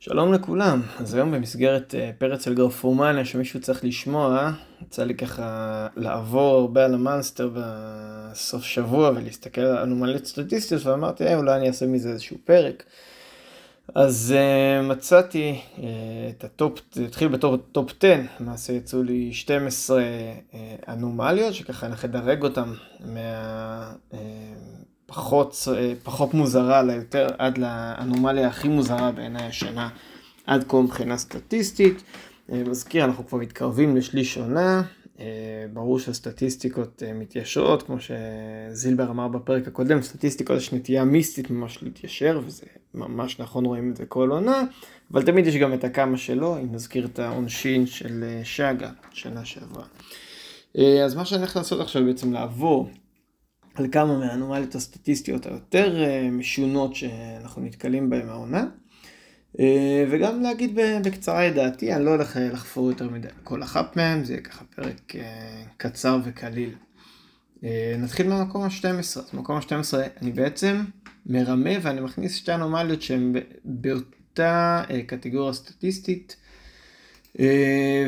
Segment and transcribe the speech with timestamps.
[0.00, 4.50] שלום לכולם, אז היום במסגרת אה, פרץ של גרפומניה שמישהו צריך לשמוע,
[4.82, 11.26] יצא לי ככה לעבור הרבה על ה Monster בסוף שבוע ולהסתכל על אנומליות סטטיסטיות ואמרתי
[11.26, 12.84] אה, אולי אני אעשה מזה איזשהו פרק.
[13.94, 15.80] אז אה, מצאתי אה,
[16.30, 20.56] את ה top, התחיל בתור top 10, למעשה יצאו לי 12 אה,
[20.88, 23.92] אנומליות שככה אני אדרג אותן מה...
[25.08, 29.88] פחות, אה, פחות מוזרה ליותר, עד לאנומליה הכי מוזרה בעיניי השנה,
[30.46, 32.02] עד כה מבחינה סטטיסטית.
[32.52, 34.82] אה, מזכיר, אנחנו כבר מתקרבים לשליש עונה,
[35.20, 35.24] אה,
[35.72, 42.66] ברור שהסטטיסטיקות מתיישרות, כמו שזילבר אמר בפרק הקודם, סטטיסטיקות יש נטייה מיסטית ממש להתיישר, וזה
[42.94, 44.62] ממש נכון, רואים את זה כל עונה,
[45.12, 49.84] אבל תמיד יש גם את הכמה שלו, אם נזכיר את העונשין של שגה, שנה שעברה.
[51.04, 52.90] אז מה שאני הולך לעשות עכשיו בעצם לעבור
[53.78, 58.66] על כמה מהאנומליות הסטטיסטיות היותר אה, משונות שאנחנו נתקלים בהן העונה.
[59.60, 63.96] אה, וגם להגיד בקצרה את דעתי, אני לא הולך אה, לחפור יותר מדי כל אחת
[63.96, 65.14] מהן, זה יהיה ככה פרק
[65.76, 66.74] קצר וקליל.
[67.98, 68.98] נתחיל במקום ה-12.
[68.98, 70.84] אז במקום ה-12 אני בעצם
[71.26, 73.32] מרמה ואני מכניס שתי אנומליות שהן
[73.64, 76.36] באותה קטגוריה סטטיסטית.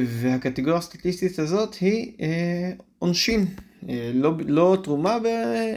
[0.07, 2.13] והקטגוריה הסטטיסטית הזאת היא
[2.99, 3.47] עונשין.
[3.89, 5.27] אה, לא, לא תרומה, ב...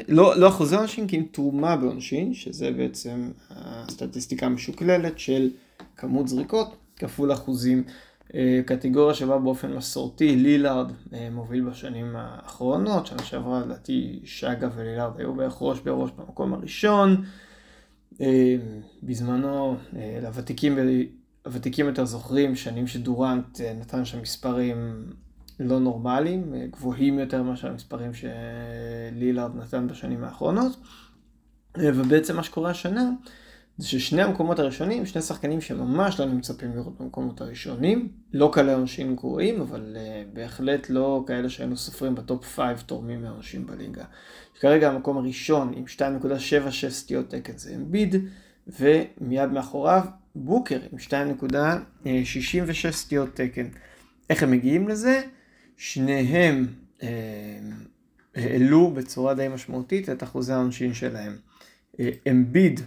[0.08, 5.50] לא, לא אחוזי עונשין, כי אם תרומה בעונשין, שזה בעצם הסטטיסטיקה המשוקללת של
[5.98, 7.84] כמות זריקות כפול אחוזים.
[8.36, 15.20] אה, קטגוריה שבה באופן מסורתי לילארד אה, מוביל בשנים האחרונות, שנה שעברה לדעתי שגה ולילארד
[15.20, 17.24] היו בערך ראש בראש במקום הראשון.
[19.04, 19.76] בזמנו,
[20.22, 20.78] לוותיקים
[21.46, 25.06] הוותיקים יותר זוכרים שנים שדורנט נתן שם מספרים
[25.60, 30.78] לא נורמליים, אה, גבוהים יותר מאשר המספרים שלילארד נתן בשנים האחרונות.
[31.78, 33.10] אה, ובעצם מה שקורה השנה,
[33.78, 39.16] זה ששני המקומות הראשונים, שני שחקנים שממש לא נמצפים לראות במקומות הראשונים, לא כאלה אנשים
[39.16, 44.04] גרועים, אבל uh, בהחלט לא כאלה שהיינו סופרים בטופ 5 תורמים מאנשים בליגה.
[44.60, 48.16] כרגע המקום הראשון עם 2.76 סטיות תקן זה אמביד,
[48.68, 50.04] ומיד מאחוריו
[50.36, 50.98] בוקר עם
[52.06, 53.68] 2.66 סטיות תקן.
[54.30, 55.22] איך הם מגיעים לזה?
[55.84, 56.68] שניהם
[57.04, 57.10] אה,
[58.36, 61.38] העלו בצורה די משמעותית את אחוזי העונשין שלהם.
[62.00, 62.82] אה, אמביד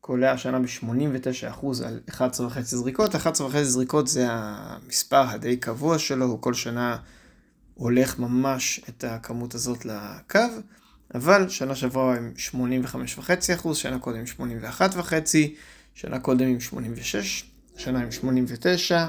[0.00, 6.54] קולע השנה ב-89% על 11.5 זריקות, 11.5 זריקות זה המספר הדי קבוע שלו, הוא כל
[6.54, 6.96] שנה
[7.74, 10.40] הולך ממש את הכמות הזאת לקו,
[11.14, 12.32] אבל שנה שעברה עם
[13.62, 15.36] 85.5%, שנה קודם עם 81.5%,
[15.94, 17.44] שנה קודם עם 86,
[17.76, 19.08] שנה עם 89, אה,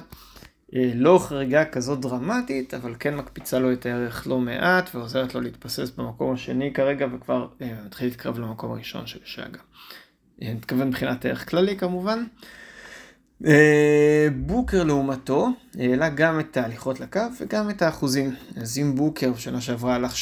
[0.74, 5.90] לא חריגה כזאת דרמטית, אבל כן מקפיצה לו את הערך לא מעט ועוזרת לו להתבסס
[5.90, 9.60] במקום השני כרגע וכבר אה, מתחיל להתקרב למקום הראשון של שגה.
[10.42, 12.24] אה, אני מתכוון מבחינת ערך כללי כמובן.
[14.36, 18.36] בוקר לעומתו העלה גם את ההליכות לקו וגם את האחוזים.
[18.58, 20.14] אז אם בוקר בשנה שעברה הלך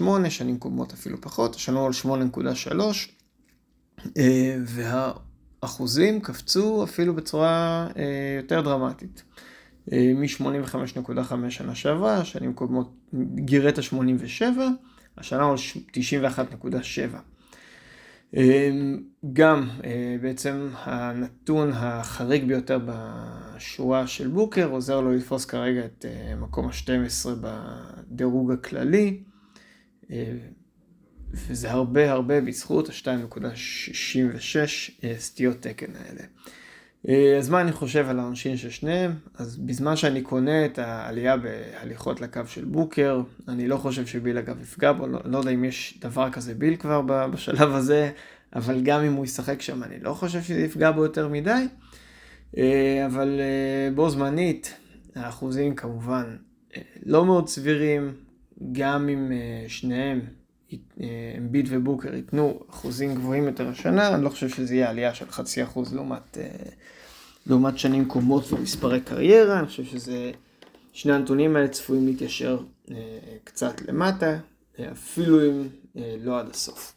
[0.00, 1.92] 6.8, שנים קודמות אפילו פחות, השנה הוא על
[4.16, 4.20] 8.3
[4.66, 7.86] והאחוזים קפצו אפילו בצורה
[8.38, 9.22] יותר דרמטית.
[9.92, 12.94] אה, מ-85.5 שנה שעברה, שנים קודמות
[13.34, 14.42] גירה את ה-87,
[15.18, 15.56] השנה הוא
[15.92, 17.16] 91.7.
[18.36, 18.70] אה,
[19.32, 26.04] גם אה, בעצם הנתון החריג ביותר בשורה של בוקר עוזר לו לתפוס כרגע את
[26.40, 29.22] מקום ה-12 בדירוג הכללי,
[31.30, 36.22] וזה הרבה הרבה בזכות ה-2.66 סטיות תקן האלה.
[37.08, 39.14] אה, אז מה אני חושב על העונשין של שניהם?
[39.38, 44.60] אז בזמן שאני קונה את העלייה בהליכות לקו של בוקר, אני לא חושב שביל אגב
[44.62, 48.10] יפגע בו, לא, לא יודע אם יש דבר כזה ביל כבר בשלב הזה,
[48.54, 51.64] אבל גם אם הוא ישחק שם אני לא חושב שזה יפגע בו יותר מדי.
[52.56, 54.74] אה, אבל אה, בו זמנית,
[55.14, 56.36] האחוזים כמובן
[57.06, 58.12] לא מאוד סבירים,
[58.72, 59.32] גם אם
[59.68, 60.20] שניהם,
[61.38, 65.62] אמביט ובוקר, ייתנו אחוזים גבוהים יותר השנה, אני לא חושב שזה יהיה עלייה של חצי
[65.62, 66.38] אחוז לעומת
[67.46, 70.30] לעומת שנים קומות ומספרי קריירה, אני חושב שזה,
[70.92, 72.58] שני הנתונים האלה צפויים להתיישר
[72.90, 72.96] אה,
[73.44, 74.38] קצת למטה,
[74.78, 76.94] אה, אפילו אם אה, לא עד הסוף.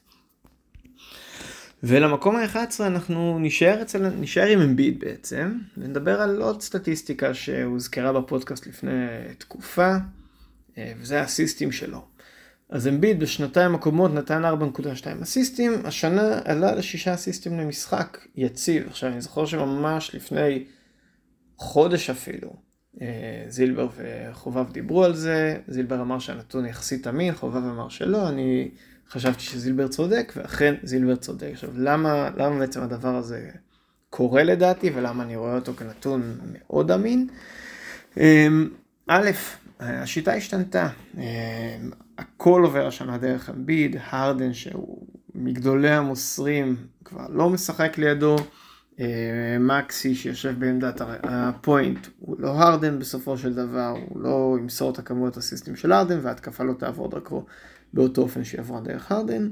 [1.84, 8.68] ולמקום ה-11 אנחנו נשאר, אצל, נשאר עם אמביד בעצם, ונדבר על עוד סטטיסטיקה שהוזכרה בפודקאסט
[8.68, 8.92] לפני
[9.38, 9.96] תקופה,
[10.78, 12.06] אה, וזה הסיסטים שלו.
[12.70, 18.88] אז אמביד בשנתיים הקודמות נתן 4.2 אסיסטים, השנה עלה לשישה אסיסטים למשחק יציב.
[18.88, 20.66] עכשיו אני זוכר שממש לפני
[21.58, 22.54] חודש אפילו,
[23.02, 28.72] אה, זילבר וחובב דיברו על זה, זילבר אמר שהנתון יחסית אמין, חובב אמר שלא, אני
[29.10, 31.50] חשבתי שזילבר צודק, ואכן זילבר צודק.
[31.54, 33.50] עכשיו למה, למה בעצם הדבר הזה
[34.10, 37.28] קורה לדעתי ולמה אני רואה אותו כנתון מאוד אמין.
[38.18, 38.70] אמ,
[39.08, 39.30] א',
[39.80, 41.22] השיטה השתנתה, אמ,
[42.18, 46.76] הכל עובר השנה דרך אמביד, הרדן שהוא מגדולי המוסרים
[47.06, 48.36] כבר לא משחק לידו,
[49.00, 49.06] אמ,
[49.60, 55.38] מקסי שיושב בעמדת הפוינט, הוא לא הרדן בסופו של דבר, הוא לא ימסור את הכמות
[55.38, 57.46] הסיסטים של הרדן וההתקפה לא תעבור דרכו
[57.94, 59.50] באותו אופן שהיא עברה דרך הרדן.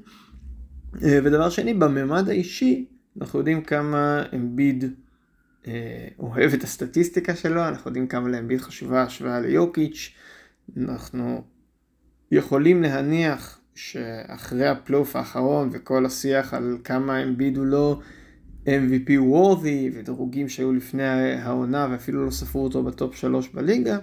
[0.94, 2.86] ודבר שני, בממד האישי,
[3.22, 4.84] אנחנו יודעים כמה אמביד
[5.68, 10.14] אה, אוהב את הסטטיסטיקה שלו, אנחנו יודעים כמה לאמביד חשובה השוואה ליוקיץ',
[10.78, 11.44] אנחנו
[12.32, 18.00] יכולים להניח שאחרי הפלייאוף האחרון וכל השיח על כמה אמביד הוא לא
[18.66, 23.98] MVP worthy ודירוגים שהיו לפני העונה ואפילו לא ספרו אותו ב top שלוש בליגה,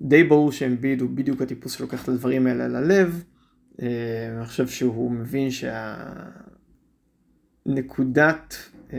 [0.00, 3.24] די ברור שאמביד הוא בדיוק הטיפוס שלוקח את הדברים האלה ללב.
[3.82, 3.86] אה,
[4.36, 5.48] אני חושב שהוא מבין
[7.66, 8.56] שהנקודת
[8.92, 8.98] אה,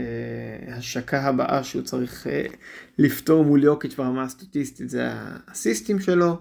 [0.68, 2.46] השקה הבאה שהוא צריך אה,
[2.98, 5.08] לפתור מול יוקיץ' ברמה הסטטיסטית זה
[5.48, 6.40] הסיסטים שלו.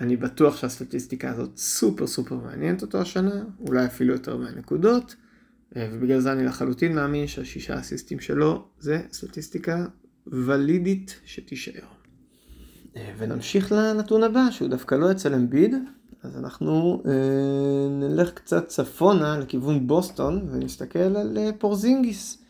[0.00, 5.16] אני בטוח שהסטטיסטיקה הזאת סופר סופר מעניינת אותו השנה, אולי אפילו יותר מהנקודות,
[5.76, 9.86] אה, ובגלל זה אני לחלוטין מאמין שהשישה הסיסטים שלו זה סטטיסטיקה
[10.26, 11.84] ולידית שתישאר.
[13.18, 15.74] ונמשיך לנתון הבא, שהוא דווקא לא אצל אמביד,
[16.22, 22.42] אז אנחנו אה, נלך קצת צפונה לכיוון בוסטון ונסתכל על פורזינגיס.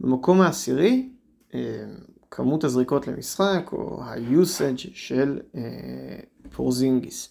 [0.00, 1.08] במקום העשירי,
[1.54, 1.84] אה,
[2.30, 5.60] כמות הזריקות למשחק, או ה-usage של אה,
[6.50, 7.28] פורזינגיס.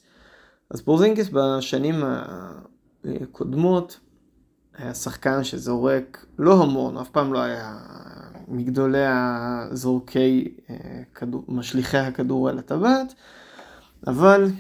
[0.70, 2.04] אז פורזינגיס בשנים
[3.04, 4.00] הקודמות
[4.78, 7.78] היה שחקן שזורק לא המון, אף פעם לא היה
[8.48, 10.76] מגדולי הזורקי, אה,
[11.16, 13.14] כדור, משליכי הכדור אל הטבעת,
[14.08, 14.52] אבל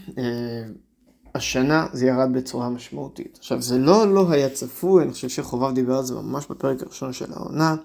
[1.36, 3.38] השנה זה ירד בצורה משמעותית.
[3.40, 7.14] עכשיו, זה לא לא היה צפוי, אני חושב שחובב דיבר על זה ממש בפרק הראשון
[7.14, 7.76] של העונה.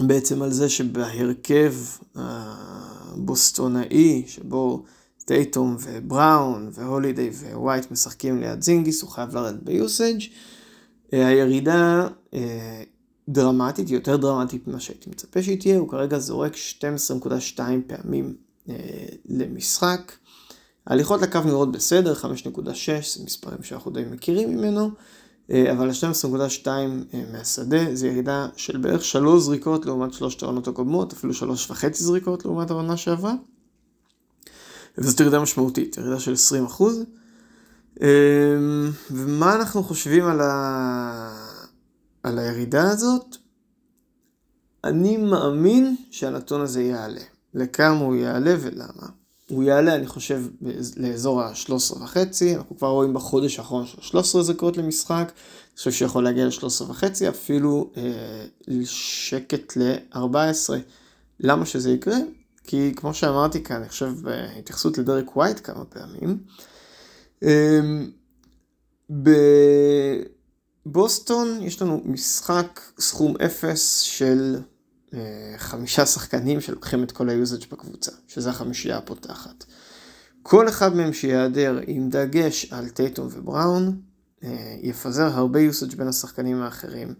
[0.00, 1.74] אה, בעצם על זה שבהרכב
[3.14, 4.84] הבוסטונאי, שבו
[5.24, 10.20] טייטום ובראון והולידיי ווייט משחקים ליד זינגיס, הוא חייב לרדת ביוסאג'.
[11.12, 12.82] אה, הירידה אה,
[13.28, 18.34] דרמטית, יותר דרמטית ממה שהייתי מצפה שהיא תהיה, הוא כרגע זורק 12.2 פעמים
[19.28, 20.12] למשחק.
[20.86, 22.24] ההליכות לקו נראות בסדר, 5.6,
[23.16, 24.90] זה מספרים שאנחנו די מכירים ממנו, אה,
[25.50, 31.32] אבל ה-12.2 אה, מהשדה זה ירידה של בערך 3 זריקות לעומת שלושת העונות הקודמות, אפילו
[31.32, 33.34] 3.5 זריקות לעומת העונה שעברה.
[34.98, 37.04] וזאת ירידה משמעותית, ירידה של 20 אחוז.
[38.02, 38.08] אה,
[39.10, 41.48] ומה אנחנו חושבים על, ה...
[42.22, 43.36] על הירידה הזאת?
[44.84, 47.20] אני מאמין שהנתון הזה יעלה.
[47.54, 49.17] לכמה הוא יעלה ולמה.
[49.50, 50.42] הוא יעלה, אני חושב,
[50.96, 56.24] לאזור ה-13 וחצי, אנחנו כבר רואים בחודש האחרון של 13 זכות למשחק, אני חושב שיכול
[56.24, 58.44] להגיע ל-13 וחצי, אפילו אה,
[58.84, 60.70] שקט ל-14.
[61.40, 62.16] למה שזה יקרה?
[62.64, 66.38] כי כמו שאמרתי כאן, אני חושב בהתייחסות לדרק ווייט כמה פעמים,
[67.42, 67.80] אה,
[70.86, 74.56] בבוסטון יש לנו משחק סכום אפס של
[75.56, 79.64] חמישה שחקנים שלוקחים את כל ה usage בקבוצה, שזה החמישייה הפותחת.
[80.42, 84.00] כל אחד מהם שיעדר עם דגש על טייטום ובראון,
[84.44, 87.14] אה, יפזר הרבה usage בין השחקנים האחרים.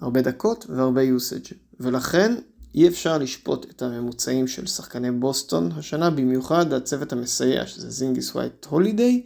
[0.00, 1.44] הרבה דקות והרבה usage.
[1.80, 2.34] ולכן
[2.74, 8.64] אי אפשר לשפוט את הממוצעים של שחקני בוסטון השנה, במיוחד הצוות המסייע, שזה זינגיס ווייט
[8.64, 9.22] הולידיי,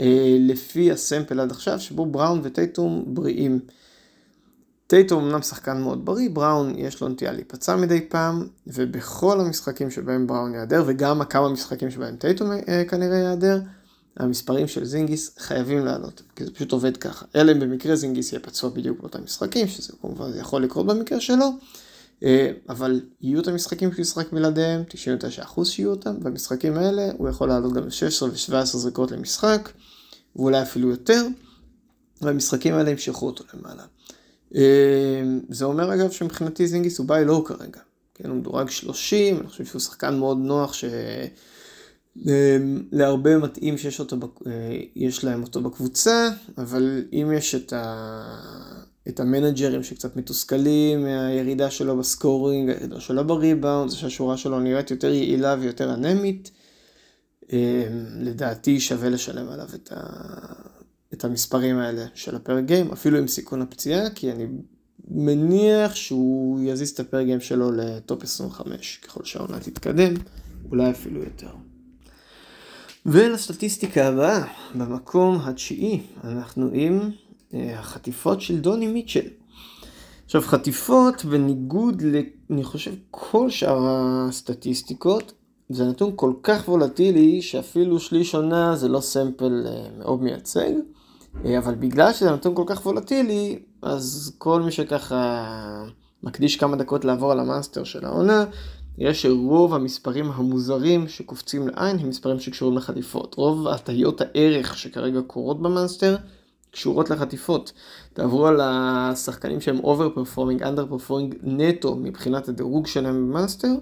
[0.00, 3.60] אה, לפי הסמפל עד עכשיו, שבו בראון וטייטום בריאים.
[4.90, 10.26] טייטו אמנם שחקן מאוד בריא, בראון יש לו נטייה להיפצע מדי פעם, ובכל המשחקים שבהם
[10.26, 13.60] בראון ייעדר, וגם כמה משחקים שבהם טייטו אה, כנראה ייעדר,
[14.16, 17.26] המספרים של זינגיס חייבים לעלות, כי זה פשוט עובד ככה.
[17.36, 21.46] אלא אם במקרה זינגיס יהיה פצוע בדיוק באותם משחקים, שזה כמובן יכול לקרות במקרה שלו,
[22.22, 27.48] אה, אבל יהיו את המשחקים שהוא ישחק בלעדיהם, 99% שיהיו אותם, במשחקים האלה הוא יכול
[27.48, 29.70] לעלות גם ל-16 ו-17 זריקות למשחק,
[30.36, 31.26] ואולי אפילו יותר,
[32.22, 33.82] והמשחקים האלה ימשכו אותו למעלה.
[34.54, 37.80] אמ, זה אומר אגב שמבחינתי זינגיס הוא buy low כרגע.
[38.14, 40.74] כן, הוא מדורג 30, אני חושב שהוא שחקן מאוד נוח
[42.16, 44.16] שלהרבה אמ, מתאים שיש אותו,
[44.46, 46.28] אה, יש להם אותו בקבוצה,
[46.58, 48.24] אבל אם יש את, ה...
[49.08, 54.90] את המנג'רים שקצת מתוסכלים מהירידה שלו ב scoring, הירידה שלו בריבאונד, זה שהשורה שלו נראית
[54.90, 56.50] יותר יעילה ויותר אנמית,
[57.52, 57.58] אמ,
[58.20, 60.00] לדעתי שווה לשלם עליו את, ה...
[61.12, 64.46] את המספרים האלה של הפר גיים, אפילו עם סיכון הפציעה, כי אני
[65.08, 70.14] מניח שהוא יזיז את הפר גיים שלו לטופ 25 ככל שהעונה תתקדם,
[70.70, 71.50] אולי אפילו יותר.
[73.06, 77.10] ולסטטיסטיקה הבאה, במקום התשיעי, אנחנו עם
[77.54, 79.28] אה, החטיפות של דוני מיטשל.
[80.24, 82.20] עכשיו חטיפות בניגוד ל...
[82.50, 85.32] אני חושב כל שאר הסטטיסטיקות
[85.68, 90.70] זה נתון כל כך וולטילי שאפילו שליש עונה זה לא sample אה, מאוד מייצג
[91.58, 95.84] אבל בגלל שזה נתון כל כך וולטילי אז כל מי שככה
[96.22, 98.44] מקדיש כמה דקות לעבור על ה Monster של העונה
[98.98, 103.34] נראה שרוב המספרים המוזרים שקופצים לעין הם מספרים שקשורים לחטיפות.
[103.34, 106.16] רוב הטיות הערך שכרגע קורות ב Monster
[106.70, 107.72] קשורות לחטיפות.
[108.12, 113.72] תעברו על השחקנים שהם over performing, under performing נטו מבחינת הדירוג שלהם ב Monster.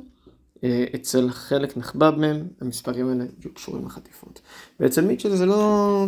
[0.64, 3.24] אה, אצל חלק נכבד מהם המספרים האלה
[3.54, 4.40] קשורים לחטיפות.
[4.80, 6.06] ואצל מיטשל זה לא,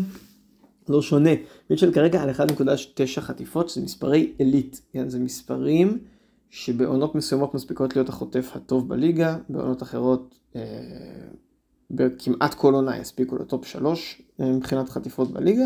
[0.90, 1.30] לא שונה.
[1.70, 4.76] מיטשל כרגע על 1.9 חטיפות שזה מספרי אליט.
[4.92, 5.08] כן?
[5.08, 5.98] זה מספרים
[6.50, 10.62] שבעונות מסוימות מספיקות להיות החוטף הטוב בליגה, בעונות אחרות אה,
[11.90, 15.64] בכמעט כל עונה יספיקו לטופ שלוש אה, מבחינת חטיפות בליגה.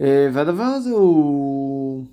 [0.00, 2.04] אה, והדבר הזה הוא,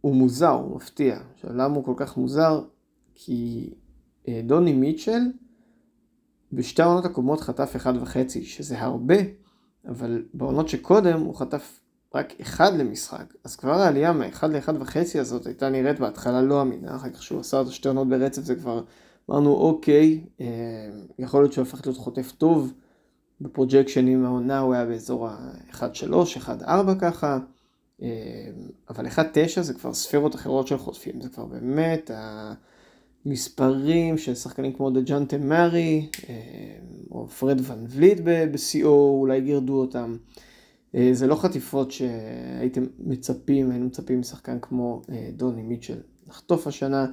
[0.00, 1.18] הוא מוזר, הוא מפתיע.
[1.34, 2.62] עכשיו למה הוא כל כך מוזר?
[3.14, 3.70] כי
[4.28, 5.22] אה, דוני מיטשל
[6.52, 9.16] בשתי העונות הקודמות חטף אחד וחצי, שזה הרבה,
[9.88, 11.80] אבל בעונות שקודם הוא חטף
[12.14, 16.96] רק אחד למשחק, אז כבר העלייה מאחד לאחד וחצי הזאת הייתה נראית בהתחלה לא אמינה,
[16.96, 18.82] אחר כך שהוא עשה אותו שתי עונות ברצף זה כבר
[19.30, 20.46] אמרנו אוקיי, אה,
[21.18, 22.72] יכול להיות שהוא הפך להיות חוטף טוב,
[23.40, 26.12] בפרוג'קשנים העונה הוא היה באזור ה-1-3,
[26.62, 26.68] 1-4
[27.00, 27.38] ככה,
[28.02, 28.08] אה,
[28.90, 32.10] אבל 1-9 זה כבר ספירות אחרות של חוטפים, זה כבר באמת
[33.26, 36.34] המספרים של שחקנים כמו דג'אנטה מארי, אה,
[37.10, 40.16] או פרד ון וליט בשיאו, אולי גירדו אותם.
[40.94, 47.06] אה, זה לא חטיפות שהייתם מצפים, היינו מצפים משחקן כמו אה, דוני מיטשל לחטוף השנה.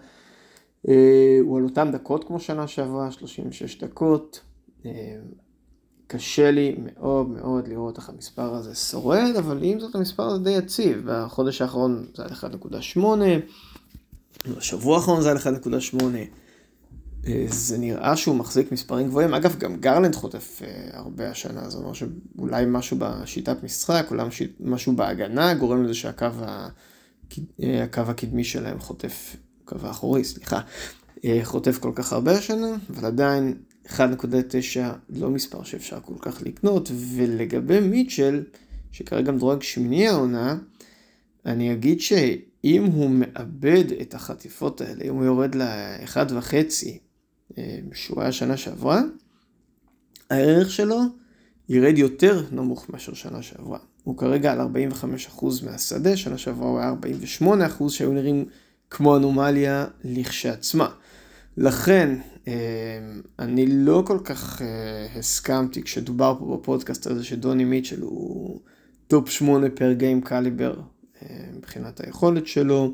[1.42, 4.42] הוא על אותם דקות כמו שנה שעברה, 36 דקות.
[6.08, 10.52] קשה לי מאוד מאוד לראות איך המספר הזה שורד, אבל עם זאת המספר הזה די
[10.52, 11.02] יציב.
[11.06, 13.00] בחודש האחרון זה היה 1.8,
[14.58, 16.04] בשבוע האחרון זה היה 1.8.
[17.28, 19.34] אה, זה נראה שהוא מחזיק מספרים גבוהים.
[19.34, 24.24] אגב, גם גרלנד חוטף אה, הרבה השנה, זה אומר שאולי משהו בשיטת משחק, אולי
[24.60, 26.70] משהו בהגנה גורם לזה שהקו ה...
[27.64, 30.62] אה, הקו הקדמי שלהם חוטף, הקו האחורי, סליחה,
[31.44, 33.54] חוטף כל כך הרבה השנה, אבל עדיין
[33.88, 34.00] 1.9
[35.10, 38.44] לא מספר שאפשר כל כך לקנות, ולגבי מיטשל,
[38.92, 40.58] שכרגע מדורג שמיני העונה,
[41.46, 42.02] אני אגיד
[42.62, 46.54] שאם הוא מאבד את החטיפות האלה, אם הוא יורד ל-1.5
[47.58, 49.02] אה, שהוא היה שנה שעברה,
[50.30, 51.00] הערך שלו
[51.70, 53.80] ירד יותר נמוך מאשר שנה שעברה.
[54.04, 56.94] הוא כרגע על 45% מהשדה, שנה שעברה הוא היה
[57.42, 58.46] 48% שהיו נראים
[58.90, 60.90] כמו אנומליה לכשעצמה.
[61.58, 62.54] לכן, אה,
[63.40, 68.60] אני לא כל כך אה, הסכמתי כשדובר פה בפודקאסט הזה שדוני מיטשל הוא
[69.08, 70.82] top 8 per game caliber
[71.54, 72.94] מבחינת היכולת שלו.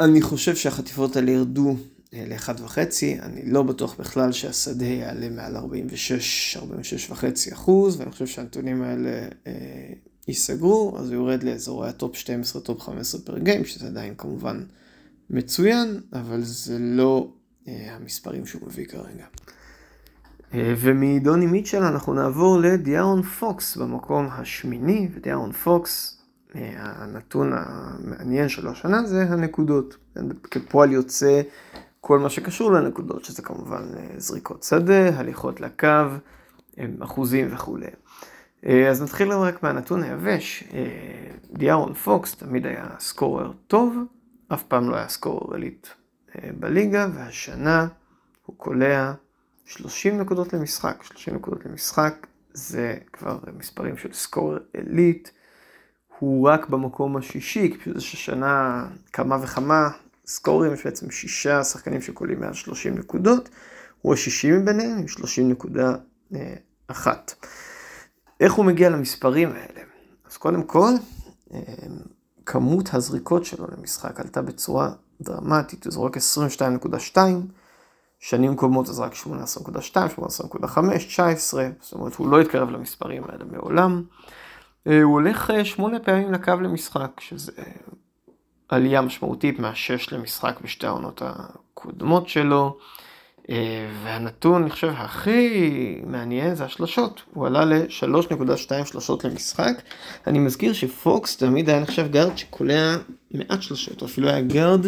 [0.00, 1.76] אני חושב שהחטיפות האלה ירדו
[2.14, 8.10] אה, לאחד וחצי, אני לא בטוח בכלל שהשדה יעלה מעל 46, 46 וחצי אחוז, ואני
[8.10, 9.52] חושב שהנתונים האלה אה,
[10.28, 14.64] ייסגרו, אז הוא יורד לאזורי ה top 12, top 15 per game, שזה עדיין כמובן
[15.30, 17.32] מצוין, אבל זה לא
[17.68, 19.26] אה, המספרים שהוא מביא כרגע.
[20.54, 26.22] אה, ומדוני מיטשל אנחנו נעבור לדיארון פוקס במקום השמיני, ודיארון פוקס
[26.54, 29.96] הנתון המעניין של השנה זה הנקודות.
[30.50, 31.42] כפועל יוצא
[32.00, 35.86] כל מה שקשור לנקודות, שזה כמובן אה, זריקות שדה, הליכות לקו,
[37.00, 37.86] אחוזים וכולי.
[38.66, 40.64] אה, אז נתחיל רק מהנתון היבש.
[40.74, 40.80] אה,
[41.52, 43.96] דיארון פוקס תמיד היה סקורר טוב,
[44.52, 45.94] אף פעם לא היה סקורר עילית
[46.58, 47.86] בליגה, והשנה
[48.46, 49.12] הוא קולע
[49.76, 51.02] 30 נקודות למשחק.
[51.02, 55.32] 30 נקודות למשחק זה כבר מספרים של סקורר עילית.
[56.18, 59.90] הוא רק במקום השישי, כי פשוט יש השנה כמה וכמה
[60.26, 63.48] סקורים, יש בעצם שישה שחקנים שקולים מעל 30 נקודות,
[64.02, 65.94] הוא השישי מביניהם עם 30 נקודה
[66.34, 66.54] אה,
[66.86, 67.34] אחת.
[68.40, 69.80] איך הוא מגיע למספרים האלה?
[70.30, 70.92] אז קודם כל,
[71.52, 71.60] אה,
[72.46, 77.18] כמות הזריקות שלו למשחק עלתה בצורה דרמטית, הוא זורק 22.2,
[78.24, 79.26] שנים קודמות אז רק 18.2,
[80.18, 84.02] 18.5, 19, זאת אומרת הוא לא התקרב למספרים האלה מעולם.
[84.86, 87.52] אה, הוא הולך אה, שמונה פעמים לקו למשחק, שזה
[88.68, 92.76] עלייה משמעותית מהשש למשחק בשתי העונות הקודמות שלו.
[93.50, 97.22] אה, והנתון, אני חושב, הכי מעניין זה השלשות.
[97.34, 99.82] הוא עלה ל-3.2 שלשות למשחק.
[100.26, 102.96] אני מזכיר שפוקס תמיד היה נחשב גארד שקולע
[103.30, 104.86] מעט שלשות, או אפילו היה גארד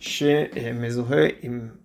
[0.00, 1.81] שמזוהה עם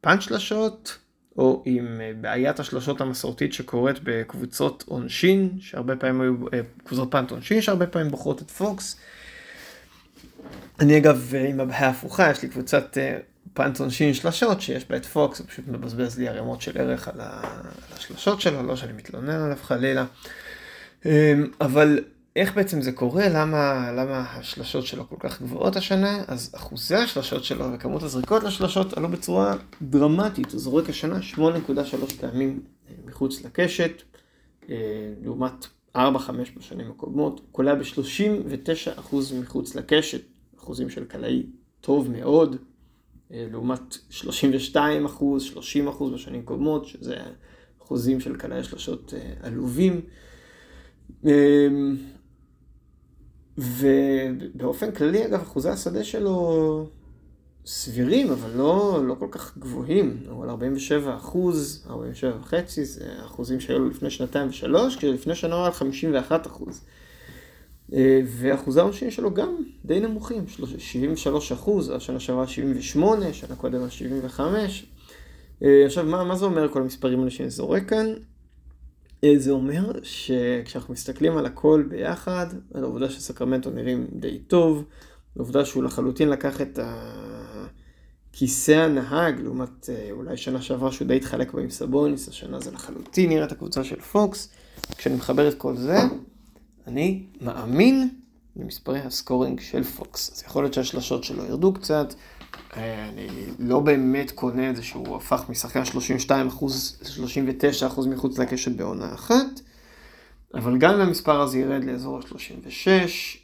[0.00, 0.98] punt שלשות,
[1.38, 7.30] או עם אה, בעיית השלושות המסורתית שקורית בקבוצות עונשין, שהרבה פעמים היו, אה, קבוצות punt
[7.30, 8.96] עונשין שהרבה פעמים בוחרות את פוקס.
[10.80, 12.98] אני אגב עם הבעיה הפוכה, יש לי קבוצת
[13.54, 17.20] punt עונשין שלשות שיש בה את פוקס, הוא פשוט מבזבז לי ערימות של ערך על
[17.96, 20.04] השלשות שלו, לא שאני מתלונן עליו חלילה.
[21.60, 21.98] אבל
[22.36, 23.28] איך בעצם זה קורה?
[23.28, 26.24] למה, למה השלשות שלו כל כך גבוהות השנה?
[26.28, 30.52] אז אחוזי השלשות שלו וכמות הזריקות לשלשות עלו בצורה דרמטית.
[30.52, 31.40] הוא זורק השנה 8.3
[32.20, 32.62] פעמים
[33.04, 34.02] מחוץ לקשת,
[35.22, 35.98] לעומת 4-5
[36.56, 37.38] בשנים הקודמות.
[37.38, 40.22] הוא קולע ב-39% מחוץ לקשת,
[40.58, 41.46] אחוזים של קלעי
[41.80, 42.56] טוב מאוד,
[43.30, 45.06] לעומת 32
[45.38, 47.16] 30 בשנים קודמות, שזה
[47.82, 50.00] אחוזים של קלעי שלשות עלובים.
[53.60, 56.86] ובאופן כללי, אגב, אחוזי השדה שלו
[57.66, 60.22] סבירים, אבל לא, לא כל כך גבוהים.
[60.28, 65.54] הוא על 47 אחוז, 47 וחצי, זה אחוזים שהיו לו לפני שנתיים ושלוש, כשלפני שנה
[65.54, 66.80] הוא על 51 אחוז.
[68.26, 70.44] ואחוזי העונשין שלו גם די נמוכים,
[70.78, 74.86] 73 אחוז, השנה שעברה 78, שנה קודם 75.
[75.62, 78.06] עכשיו, מה, מה זה אומר כל המספרים האלה שאני זורק כאן?
[79.36, 84.84] זה אומר שכשאנחנו מסתכלים על הכל ביחד, על העובדה שסקרמנטו נראים די טוב,
[85.36, 86.78] העובדה שהוא לחלוטין לקח את
[88.32, 93.28] כיסא הנהג, לעומת אולי שנה שעברה שהוא די התחלק בה עם סבוניס, השנה זה לחלוטין
[93.28, 94.48] נראה את הקבוצה של פוקס.
[94.96, 95.98] כשאני מחבר את כל זה,
[96.86, 98.08] אני מאמין
[98.56, 100.32] למספרי הסקורינג של פוקס.
[100.32, 102.14] אז יכול להיות שהשלשות שלו ירדו קצת,
[102.76, 108.72] אני לא באמת קונה את זה שהוא הפך משחקן 32 אחוז ל-39 אחוז מחוץ לקשת
[108.72, 109.60] בעונה אחת,
[110.54, 112.88] אבל גם אם המספר הזה ירד לאזור ה-36,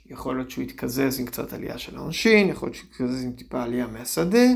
[0.07, 3.63] יכול להיות שהוא יתקזז עם קצת עלייה של העונשין, יכול להיות שהוא יתקזז עם טיפה
[3.63, 4.47] עלייה מהשדה,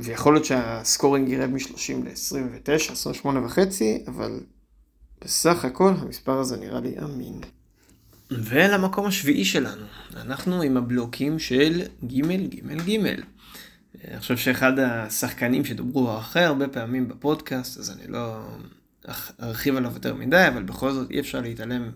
[0.00, 4.40] ויכול להיות שהסקורינג ירד מ-30 ל-29, 28 וחצי, אבל
[5.24, 7.40] בסך הכל המספר הזה נראה לי אמין.
[8.30, 13.06] ולמקום השביעי שלנו, אנחנו עם הבלוקים של ג' ג' ג'.
[14.04, 18.40] אני חושב שאחד השחקנים שדוברו הכי הרבה פעמים בפודקאסט, אז אני לא
[19.42, 21.90] ארחיב עליו יותר מדי, אבל בכל זאת אי אפשר להתעלם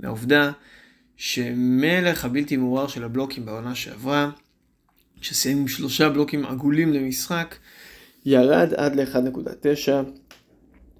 [0.00, 0.52] מהעובדה
[1.16, 4.30] שמלך הבלתי מעורר של הבלוקים בעונה שעברה,
[5.20, 7.56] שסיים עם שלושה בלוקים עגולים למשחק,
[8.26, 9.90] ירד עד ל-1.9.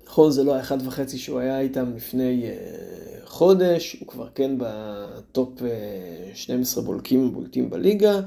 [0.08, 5.58] נכון, זה לא האחד וחצי שהוא היה איתם לפני uh, חודש, הוא כבר כן בטופ
[5.58, 5.62] uh,
[6.34, 8.20] 12 בולקים בולטים בליגה,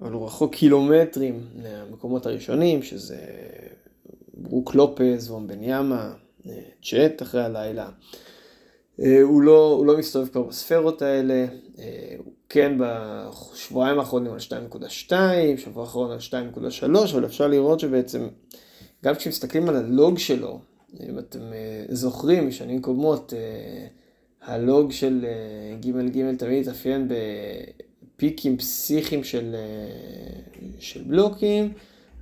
[0.00, 3.16] אבל הוא רחוק קילומטרים מהמקומות הראשונים, שזה
[4.34, 6.12] ברוק לופז, וומבניאמה,
[6.82, 7.88] צ'אט אחרי הלילה.
[9.22, 11.46] הוא, לא, הוא לא מסתובב כבר בספרות האלה,
[12.18, 15.12] הוא כן בשבועיים האחרונים על 2.2,
[15.56, 18.28] שבוע האחרון על 2.3, אבל אפשר לראות שבעצם,
[19.04, 20.60] גם כשמסתכלים על הלוג שלו,
[21.08, 21.40] אם אתם
[21.88, 23.32] זוכרים משנים קודמות,
[24.42, 25.26] הלוג של
[25.80, 27.08] ג' ג' תמיד התאפיין
[28.16, 29.56] בפיקים פסיכיים של,
[30.78, 31.72] של בלוקים,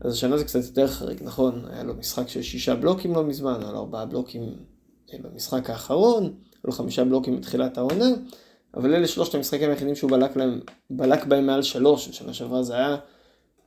[0.00, 1.64] אז השנה זה קצת יותר חריג, נכון?
[1.70, 4.56] היה לו משחק של שישה בלוקים לא מזמן, היה לו ארבעה בלוקים
[5.22, 8.08] במשחק האחרון, היו לו חמישה בלוקים בתחילת העונה,
[8.74, 12.74] אבל אלה שלושת המשחקים היחידים שהוא בלק, להם, בלק בהם מעל שלוש, בשנה שעברה זה
[12.74, 12.96] היה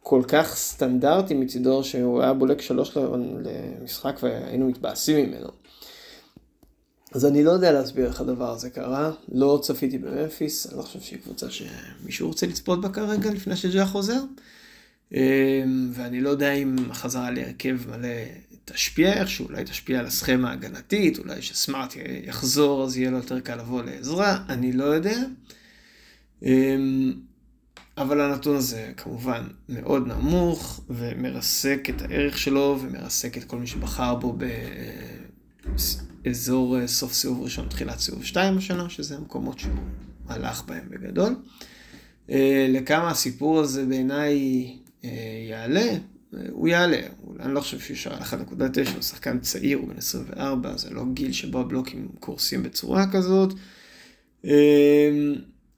[0.07, 2.97] כל כך סטנדרטי מצידו שהוא היה בולק שלוש
[3.43, 5.47] למשחק והיינו מתבאסים ממנו.
[7.13, 10.99] אז אני לא יודע להסביר איך הדבר הזה קרה, לא צפיתי במפיס, אני לא חושב
[10.99, 14.19] שהיא קבוצה שמישהו רוצה לצפות בה כרגע לפני שג'ה חוזר.
[15.93, 18.09] ואני לא יודע אם החזרה להרכב מלא
[18.65, 23.55] תשפיע איכשהו, אולי תשפיע על הסכמה ההגנתית, אולי שסמארט יחזור אז יהיה לו יותר קל
[23.55, 25.17] לבוא לעזרה, אני לא יודע.
[27.97, 34.15] אבל הנתון הזה כמובן מאוד נמוך ומרסק את הערך שלו ומרסק את כל מי שבחר
[34.15, 34.37] בו
[36.23, 39.73] באזור סוף סיבוב ראשון, תחילת סיבוב 2 השנה, שזה המקומות שהוא
[40.27, 41.35] הלך בהם בגדול.
[42.69, 44.67] לכמה הסיפור הזה בעיניי
[45.49, 45.89] יעלה,
[46.49, 46.99] הוא יעלה,
[47.39, 48.33] אני לא חושב שהוא שער 1.9,
[48.93, 53.53] הוא שחקן צעיר, הוא בן 24, זה לא גיל שבו הבלוקים קורסים בצורה כזאת.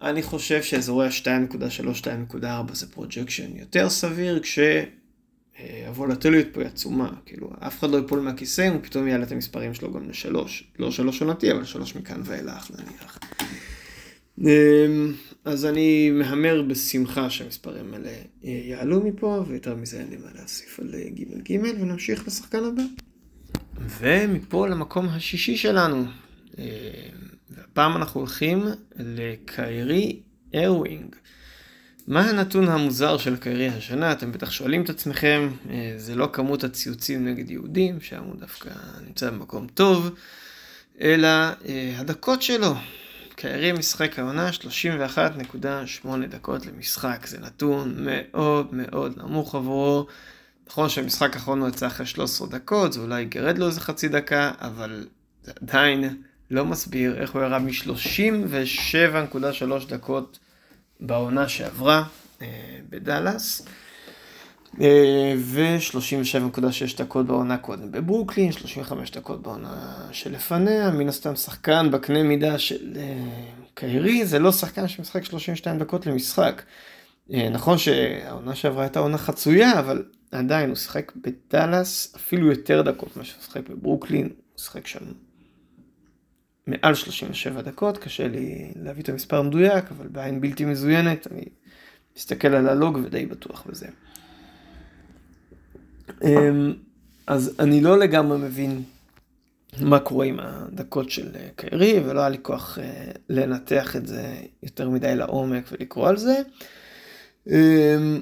[0.01, 4.41] אני חושב שאזורי ה-2.3-2.4 זה projection יותר סביר,
[5.59, 9.31] כשהוולטיליות פה היא עצומה, כאילו אף אחד לא יפול מהכיסא אם הוא פתאום יעלה את
[9.31, 13.19] המספרים שלו גם לשלוש, לא שלוש עונתי, אבל שלוש מכאן ואילך נניח.
[15.45, 18.11] אז אני מהמר בשמחה שהמספרים האלה
[18.43, 22.83] יעלו מפה, ויותר מזה אין לי מה להוסיף על ג' ג' ונמשיך לשחקן הבא.
[23.99, 26.03] ומפה למקום השישי שלנו.
[27.51, 30.19] והפעם אנחנו הולכים לקיירי
[30.55, 31.15] ארווינג.
[32.07, 34.11] מה הנתון המוזר של קיירי השנה?
[34.11, 35.49] אתם בטח שואלים את עצמכם,
[35.97, 38.69] זה לא כמות הציוצים נגד יהודים, שם הוא דווקא
[39.07, 40.15] נמצא במקום טוב,
[41.01, 41.27] אלא
[41.97, 42.75] הדקות שלו.
[43.35, 50.07] קיירי משחק העונה 31.8 דקות למשחק, זה נתון מאוד מאוד נמוך עבורו.
[50.69, 54.51] נכון שהמשחק האחרון הוא יצא אחרי 13 דקות, זה אולי יגרד לו איזה חצי דקה,
[54.61, 55.07] אבל
[55.43, 60.39] זה עדיין לא מסביר איך הוא ירד מ-37.3 דקות
[60.99, 62.03] בעונה שעברה
[62.41, 62.47] אה,
[62.89, 63.67] בדאלאס.
[65.37, 72.93] ו-37.6 דקות בעונה קודם בברוקלין, 35 דקות בעונה שלפניה, מן הסתם שחקן בקנה מידה של
[72.93, 72.97] uh,
[73.73, 76.61] קיירי, זה לא שחקן שמשחק 32 דקות למשחק.
[77.29, 83.25] נכון שהעונה שעברה הייתה עונה חצויה, אבל עדיין הוא שיחק בדאלאס אפילו יותר דקות ממה
[83.25, 84.99] שהוא שיחק בברוקלין, הוא שיחק שם
[86.67, 91.45] מעל 37 דקות, קשה לי להביא את המספר המדויק, אבל בעין בלתי מזוינת, אני
[92.17, 93.87] מסתכל על הלוג ודי בטוח בזה.
[96.23, 96.73] אמ,
[97.27, 98.83] אז אני לא לגמרי מבין
[99.81, 104.35] מה קורה עם הדקות של אה, קיירי, ולא היה לי כוח אה, לנתח את זה
[104.63, 106.41] יותר מדי לעומק ולקרוא על זה.
[107.47, 108.19] אמ,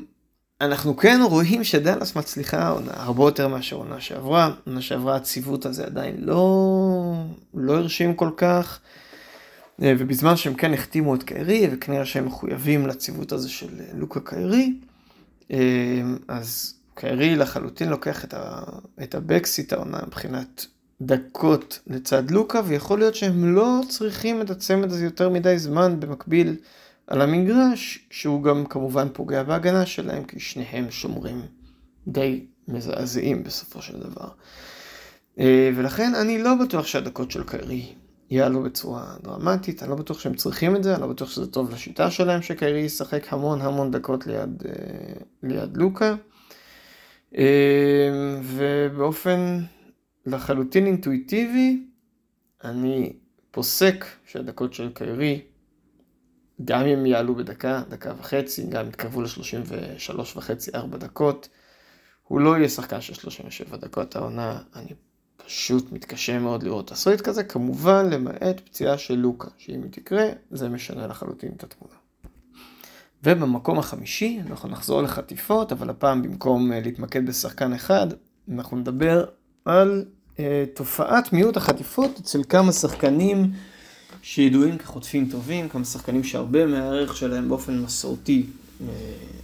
[0.62, 4.54] אנחנו כן רואים שדאלאס מצליחה הרבה יותר מאשר עונה שעברה.
[4.66, 6.95] עונה שעברה הציוות הזה עדיין לא,
[7.54, 8.80] לא הרשים כל כך.
[9.82, 14.73] אה, ובזמן שהם כן החתימו את קיירי, וכנראה שהם מחויבים לציוות הזה של לוקה קיירי,
[15.51, 18.62] אמ, אז קיירי לחלוטין לוקח את, ה,
[19.04, 20.65] את הבקסיט העונה מבחינת
[21.01, 26.56] דקות לצד לוקה, ויכול להיות שהם לא צריכים את הצמד הזה יותר מדי זמן במקביל
[27.08, 31.41] על המגרש, שהוא גם כמובן פוגע בהגנה שלהם, כי שניהם שומרים
[32.08, 34.28] די מזעזעים בסופו של דבר.
[35.39, 37.95] אה, ולכן אני לא בטוח שהדקות של קיירי
[38.30, 41.71] יעלו בצורה דרמטית, אני לא בטוח שהם צריכים את זה, אני לא בטוח שזה טוב
[41.71, 46.15] לשיטה שלהם שקיירי ישחק המון המון דקות ליד, אה, ליד לוקה.
[47.38, 47.41] אמ,
[48.43, 49.60] ובאופן
[50.26, 51.88] לחלוטין אינטואיטיבי,
[52.63, 53.13] אני
[53.52, 55.41] פוסק שהדקות של קיירי,
[56.65, 61.50] גם אם יעלו בדקה, דקה וחצי, גם יתקרבו ל-33 וחצי, 4 דקות,
[62.24, 64.93] הוא לא יהיה שחקן של 37 דקות העונה, אני
[65.46, 70.70] פשוט מתקשה מאוד לראות תסריט כזה, כמובן למעט פציעה של לוקה, שאם היא תקרה, זה
[70.70, 71.96] משנה לחלוטין את התמונה.
[73.24, 78.08] ובמקום החמישי אנחנו נחזור לחטיפות, אבל הפעם במקום אה, להתמקד בשחקן אחד,
[78.54, 79.26] אנחנו נדבר
[79.66, 80.06] על
[80.36, 80.40] uh,
[80.74, 83.52] תופעת מיעוט החטיפות אצל כמה שחקנים
[84.22, 88.84] שידועים כחוטפים טובים, כמה שחקנים שהרבה מהערך שלהם באופן מסורתי uh,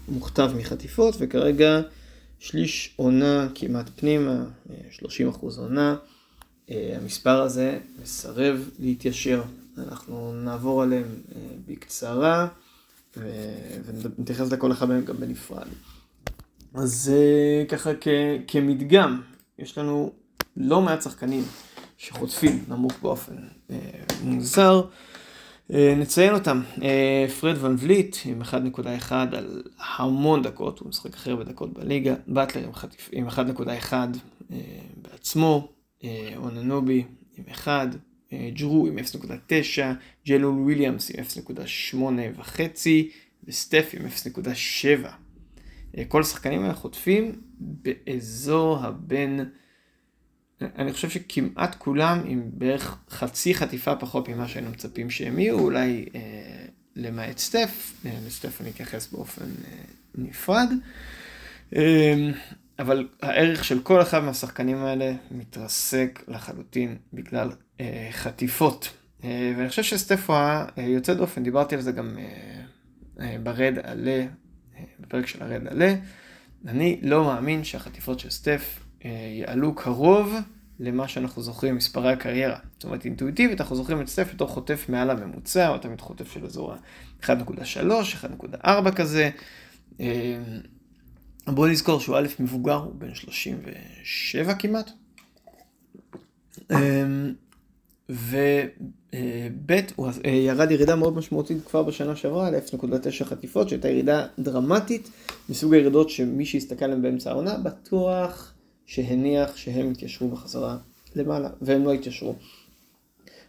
[0.08, 1.82] מוכתב מחטיפות, וכרגע
[2.42, 4.44] שליש עונה כמעט פנימה,
[4.92, 5.96] 30 אחוז עונה.
[6.68, 9.44] Uh, המספר הזה מסרב להתיישר.
[9.78, 11.36] אנחנו נעבור עליהם uh,
[11.68, 12.48] בקצרה.
[14.18, 15.68] ונתייחס לכל אחד מהם גם בנפרד.
[16.74, 18.08] אז אה, ככה כ,
[18.48, 19.22] כמדגם,
[19.60, 20.12] יש לנו
[20.58, 21.44] לא מעט שחקנים
[21.98, 23.36] שחוטפים נמוך באופן
[23.72, 23.78] אה,
[24.24, 24.82] מוזר.
[25.74, 26.62] אה, נציין אותם,
[27.40, 32.74] פרד ון וליט עם 1.1 על המון דקות, הוא משחק אחר בדקות בליגה, באטלר עם,
[32.74, 33.94] חטיפ, עם 1.1
[35.02, 35.72] בעצמו,
[36.36, 37.04] אוננובי
[37.38, 37.88] עם 1,
[38.54, 39.82] ג'רו עם 0.9,
[40.28, 41.96] ג'לול וויליאמס עם 0.8
[42.36, 43.10] וחצי,
[43.44, 45.08] וסטף עם 0.7.
[45.98, 49.40] אה, כל השחקנים האלה חוטפים באזור הבין,
[50.78, 56.06] אני חושב שכמעט כולם עם בערך חצי חטיפה פחות ממה שהיינו מצפים שהם יהיו, אולי
[56.16, 56.22] אה,
[56.96, 59.84] למעט סטף, אה, לסטף אני אתייחס באופן אה,
[60.16, 60.70] נפרד.
[61.76, 62.32] אה,
[62.80, 68.90] אבל הערך של כל אחד מהשחקנים האלה מתרסק לחלוטין בגלל אה, חטיפות.
[69.24, 72.18] אה, ואני חושב שסטפו היה אה, יוצא דופן, דיברתי על זה גם
[73.44, 74.26] ברד עלה,
[75.00, 75.96] בפרק של הרד עלה.
[76.68, 80.36] אני לא מאמין שהחטיפות של סטף יעלו קרוב
[80.80, 82.58] למה שאנחנו זוכרים מספרי הקריירה.
[82.74, 86.46] זאת אומרת, אינטואיטיבית אנחנו זוכרים את סטף בתור חוטף מעל הממוצע, או תמיד חוטף של
[86.46, 87.28] אזור ה-1.3,
[88.64, 89.30] 1.4 כזה.
[91.48, 94.92] בואו נזכור שהוא א' מבוגר, הוא בן 37 כמעט.
[98.10, 105.10] וב' הוא אה, ירד ירידה מאוד משמעותית כבר בשנה שעברה ל-0.9 חטיפות, שהייתה ירידה דרמטית
[105.50, 108.54] מסוג הירידות שמי שיסתכל עליהן באמצע העונה בטוח
[108.86, 110.78] שהניח שהם יתיישרו בחזרה
[111.16, 112.36] למעלה, והם לא יתיישרו.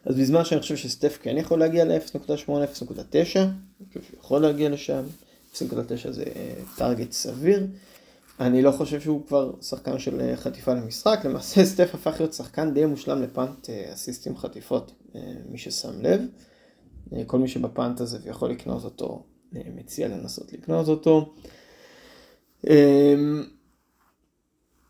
[0.05, 4.69] אז בזמן שאני חושב שסטף כן יכול להגיע ל-0.8, 0.9, אני חושב שהוא יכול להגיע
[4.69, 5.05] לשם,
[5.55, 6.25] 0.9 זה
[6.77, 7.67] טארגט אה, סביר.
[8.41, 12.75] אני לא חושב שהוא כבר שחקן של אה, חטיפה למשחק, למעשה סטף הפך להיות שחקן
[12.75, 14.93] די מושלם לפאנט אה, אסיסטים חטיפות,
[15.49, 16.21] מי ששם לב.
[17.27, 21.35] כל מי שב punt הזה ויכול לקנות אותו, מציע לנסות לקנות אותו.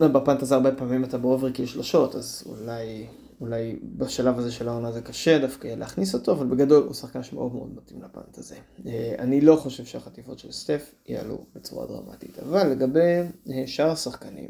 [0.01, 3.07] ב punt הזה הרבה פעמים אתה ב overkill שלושות, אז אולי
[3.43, 7.55] אולי בשלב הזה של העונה זה קשה דווקא להכניס אותו, אבל בגדול הוא שחקן שמאוד
[7.55, 8.57] מאוד מתאים ל punt הזה.
[8.87, 13.19] אה, אני לא חושב שהחטיפות של סטף יעלו בצורה דרמטית, אבל לגבי
[13.51, 14.49] אה, שאר השחקנים,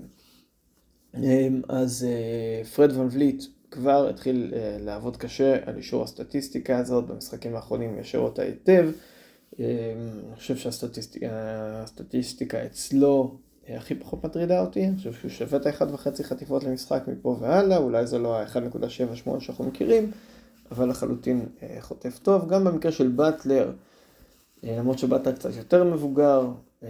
[1.15, 2.07] אה, אז
[2.75, 8.43] פרד ון וליט כבר התחיל לעבוד קשה על אישור הסטטיסטיקה הזאת, במשחקים האחרונים ישר אותה
[8.43, 8.91] היטב.
[9.59, 16.65] אני חושב שהסטטיסטיקה אצלו הכי פחות מטרידה אותי, אני חושב שהוא שווה את ה-1.5 חטיפות
[16.65, 20.11] למשחק מפה והלאה, אולי זה לא ה-1.78 שאנחנו מכירים,
[20.71, 22.49] אבל לחלוטין אה, חוטף טוב.
[22.49, 23.73] גם במקרה של באטלר,
[24.65, 26.51] אה, למרות שבאטלר קצת יותר מבוגר,
[26.83, 26.89] אה,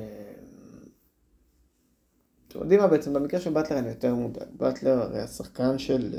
[2.48, 4.48] אתם יודעים מה בעצם, במקרה של באטלר אני יותר מודאג.
[4.56, 6.14] באטלר הרי השחקן של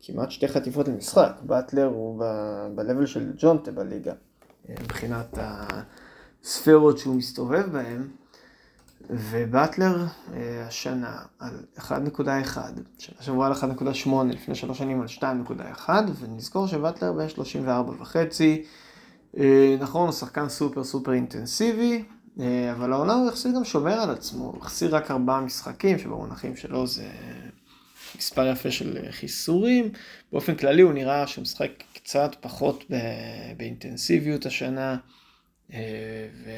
[0.00, 2.18] כמעט שתי חטיפות למשחק, באטלר הוא
[2.74, 4.12] ב-level של ג'ונטה בליגה,
[4.68, 8.02] מבחינת הספירות שהוא מסתובב בהן.
[9.10, 11.88] ובטלר אה, השנה על 1.1,
[12.98, 15.88] שנה שעברה על 1.8, לפני שלוש שנים על 2.1,
[16.20, 18.64] ונזכור שבטלר בן 34 וחצי.
[19.38, 22.04] אה, נכון, הוא שחקן סופר סופר אינטנסיבי,
[22.40, 26.56] אה, אבל העונה הוא יחסית גם שומר על עצמו, הוא החסיר רק ארבעה משחקים, שבמונחים
[26.56, 27.08] שלו זה
[28.18, 29.90] מספר יפה של חיסורים.
[30.32, 32.84] באופן כללי הוא נראה שהוא משחק קצת פחות
[33.56, 34.96] באינטנסיביות השנה,
[35.70, 36.50] ו...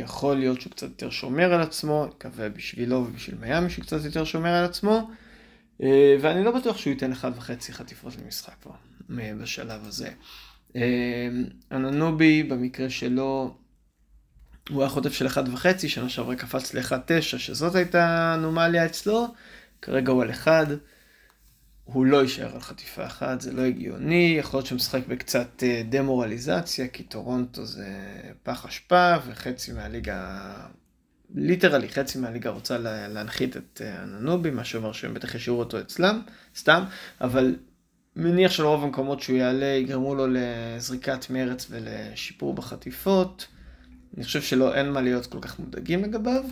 [0.00, 4.24] יכול להיות שהוא קצת יותר שומר על עצמו, מקווה בשבילו ובשביל מיאמי שהוא קצת יותר
[4.24, 5.10] שומר על עצמו,
[5.82, 8.72] אה, ואני לא בטוח שהוא ייתן אחד וחצי חטיפות למשחק כבר
[9.10, 10.10] בשלב הזה.
[10.76, 11.28] אה,
[11.72, 13.56] אננובי במקרה שלו,
[14.70, 19.26] הוא היה חוטף של אחד וחצי, שנה שעברה קפץ ל-1.9, שזאת הייתה אנומליה אצלו,
[19.82, 20.66] כרגע הוא על אחד.
[21.84, 25.82] הוא לא יישאר על חטיפה אחת, זה לא הגיוני, יכול להיות שהוא משחק בקצת אה,
[25.88, 27.86] דמורליזציה, כי טורונטו זה
[28.42, 30.40] פח אשפה, וחצי מהליגה,
[31.34, 36.22] literally חצי מהליגה רוצה להנחית את אה, אננובי, מה שאומר שהם בטח ישאירו אותו אצלם,
[36.56, 36.84] סתם,
[37.20, 37.56] אבל
[38.16, 43.46] מניח שלרוב המקומות שהוא יעלה יגרמו לו לזריקת מרץ ולשיפור בחטיפות.
[44.16, 46.44] אני חושב שלא, אין מה להיות כל כך מודאגים לגביו.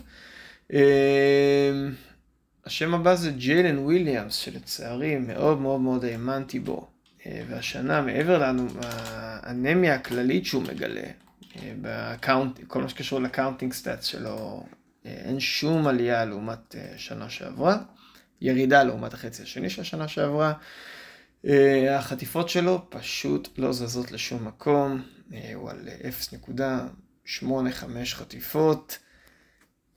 [2.62, 6.92] אה, השם הבא זה ג'יילן וויליאמס, שלצערי מאוד מאוד מאוד האמנתי בו.
[7.26, 11.00] אה, והשנה, מעבר לאנמיה הכללית שהוא מגלה,
[11.56, 14.66] אה, ב count, כל מה שקשור ל counting stats שלו,
[15.06, 17.78] אה, אין שום עלייה לעומת שנה שעברה,
[18.40, 20.52] ירידה לעומת החצי השני של השנה שעברה.
[21.90, 25.02] החטיפות שלו פשוט לא זזות לשום מקום,
[25.54, 25.88] הוא על
[27.26, 28.98] 0.85 חטיפות.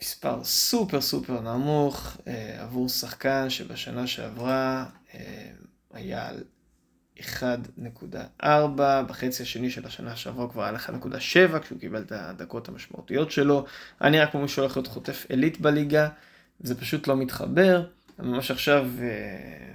[0.02, 5.50] מספר סופר סופר נמוך אה, עבור שחקן שבשנה שעברה אה,
[5.94, 6.44] היה על
[7.20, 8.46] 1.4,
[9.08, 13.66] בחצי השני של השנה שעברה כבר על 1.7 כשהוא קיבל את הדקות המשמעותיות שלו.
[14.00, 16.10] היה נראה כמו מישהו הולך להיות חוטף עילית בליגה,
[16.60, 17.88] זה פשוט לא מתחבר.
[18.20, 19.74] ממש עכשיו אה,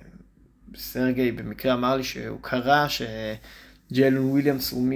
[0.76, 4.92] סרגי במקרה אמר לי שהוא קרא שג'יילון וויליאמס הוא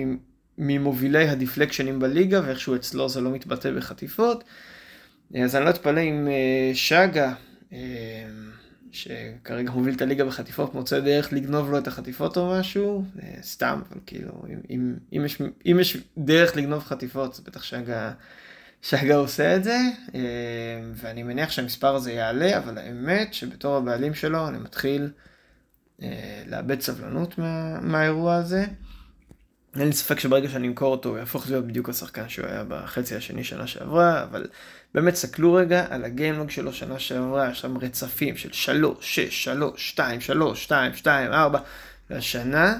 [0.59, 4.45] ממובילי הדיפלקשנים בליגה ואיכשהו אצלו זה לא מתבטא בחטיפות.
[5.43, 7.35] אז אני לא אתפלא אם אה, שגה,
[7.73, 7.79] אה,
[8.93, 13.81] שכרגע מוביל את הליגה בחטיפות, מוצא דרך לגנוב לו את החטיפות או משהו, אה, סתם,
[13.89, 18.13] אבל כאילו, אם, אם, אם, יש, אם יש דרך לגנוב חטיפות, אז בטח שגה,
[18.83, 19.79] שגה עושה את זה,
[20.95, 25.11] ואני מניח שהמספר הזה יעלה, אבל האמת שבתור הבעלים שלו אני מתחיל
[26.47, 28.67] לאבד סבלנות מה, מהאירוע הזה.
[29.81, 33.17] אין לי ספק שברגע שאני אמכור אותו הוא יהפוך להיות בדיוק השחקן שהוא היה בחצי
[33.17, 34.47] השני שנה שעברה, אבל
[34.95, 39.89] באמת סתכלו רגע על הגיימלוג שלו שנה שעברה, יש שם רצפים של 3, 6, 3,
[39.91, 41.59] 2, 3, 2, 2, 4,
[42.11, 42.79] והשנה,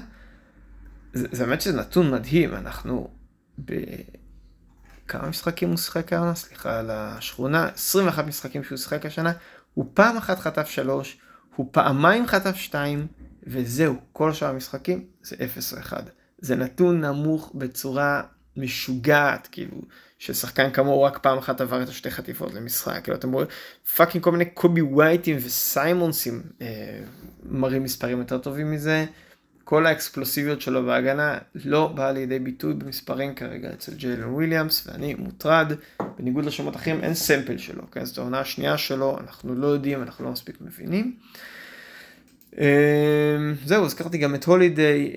[1.13, 3.09] זה, באמת שזה נתון מדהים, אנחנו
[3.59, 6.35] בכמה משחקים הוא שיחק העונה?
[6.35, 9.31] סליחה על השכונה, 21 משחקים שהוא שיחק השנה,
[9.73, 11.17] הוא פעם אחת חטף 3,
[11.55, 13.07] הוא פעמיים חטף 2,
[13.47, 16.09] וזהו, כל שאר המשחקים זה 0 או 1.
[16.37, 18.21] זה נתון נמוך בצורה
[18.57, 19.81] משוגעת, כאילו,
[20.19, 23.47] ששחקן כמוהו רק פעם אחת עבר את השתי חטיפות למשחק, כאילו, אתם רואים,
[23.95, 26.99] fucking כל מיני קובי וייטים וסיימונסים אה,
[27.43, 29.05] מראים מספרים יותר טובים מזה.
[29.63, 35.71] כל האקספלוסיביות שלו בהגנה לא באה לידי ביטוי במספרים כרגע אצל ג'יילן וויליאמס, ואני מוטרד,
[36.17, 38.05] בניגוד לשמות אחרים אין סמפל שלו, כן?
[38.05, 41.15] זאת העונה השנייה שלו, אנחנו לא יודעים, אנחנו לא מספיק מבינים.
[42.59, 45.13] אה, זהו, הזכרתי גם את הולידיי.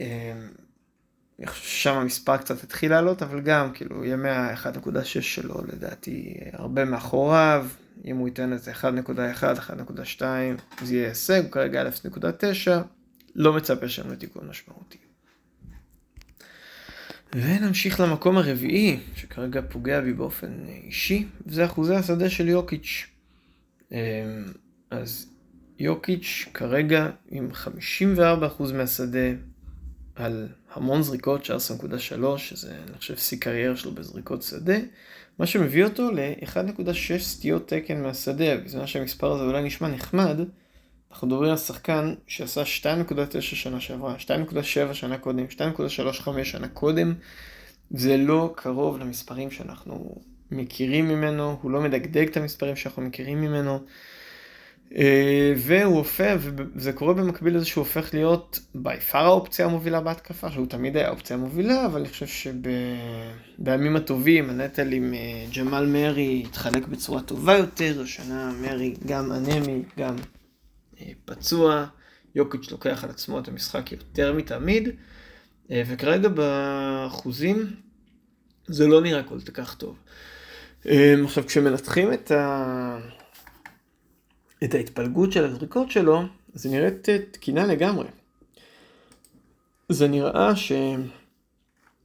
[1.41, 7.67] אה, שם המספר קצת התחיל לעלות, אבל גם, כאילו, ימי ה-1.6 שלו לדעתי הרבה מאחוריו,
[8.05, 8.85] אם הוא ייתן איזה 1.1,
[10.21, 10.23] 1.2,
[10.83, 12.71] זה יהיה הישג, הוא כרגע 0.9,
[13.35, 14.99] לא מצפה שם לתיקון משמעותי.
[17.35, 23.07] ונמשיך למקום הרביעי, שכרגע פוגע בי באופן אישי, וזה אחוזי השדה של יוקיץ'.
[23.93, 23.97] אמ,
[24.91, 25.27] אז
[25.79, 29.29] יוקיץ' כרגע עם 54% מהשדה
[30.19, 34.77] על המון זריקות, 19.3, שזה אני חושב שיא קריירה שלו בזריקות שדה,
[35.39, 40.41] מה שמביא אותו ל-1.6 סטיות תקן מהשדה, בזמן שהמספר הזה אולי נשמע נחמד,
[41.11, 47.15] אנחנו מדברים על שחקן שעשה 2.9 שנה שעברה, 2.7 שנה קודם, 2.35 שנה קודם,
[47.91, 50.15] זה לא קרוב למספרים שאנחנו
[50.51, 53.81] מכירים ממנו, הוא לא מדגדג את המספרים שאנחנו מכירים ממנו.
[54.97, 60.51] אה, והוא הופך, וזה קורה במקביל לזה שהוא הופך להיות בי פאר האופציה המובילה בהתקפה,
[60.51, 66.43] שהוא תמיד היה האופציה המובילה, אבל אני חושב שבימים הטובים הנטל עם אה, ג'מאל מרי
[66.47, 70.17] התחלק בצורה טובה יותר, השנה מרי גם אנמי, גם
[71.01, 71.87] אה, פצוע,
[72.35, 74.89] יוקיץ' לוקח על עצמו את המשחק יותר מתמיד,
[75.71, 77.67] וכרגע באחוזים
[78.67, 79.97] זה לא נראה כל כך טוב.
[81.25, 82.99] עכשיו כשמנתחים את ה...
[84.65, 86.23] את ההתפלגות של הזריקות שלו,
[86.55, 88.07] זה נראית תקינה לגמרי.
[89.89, 90.53] זה נראה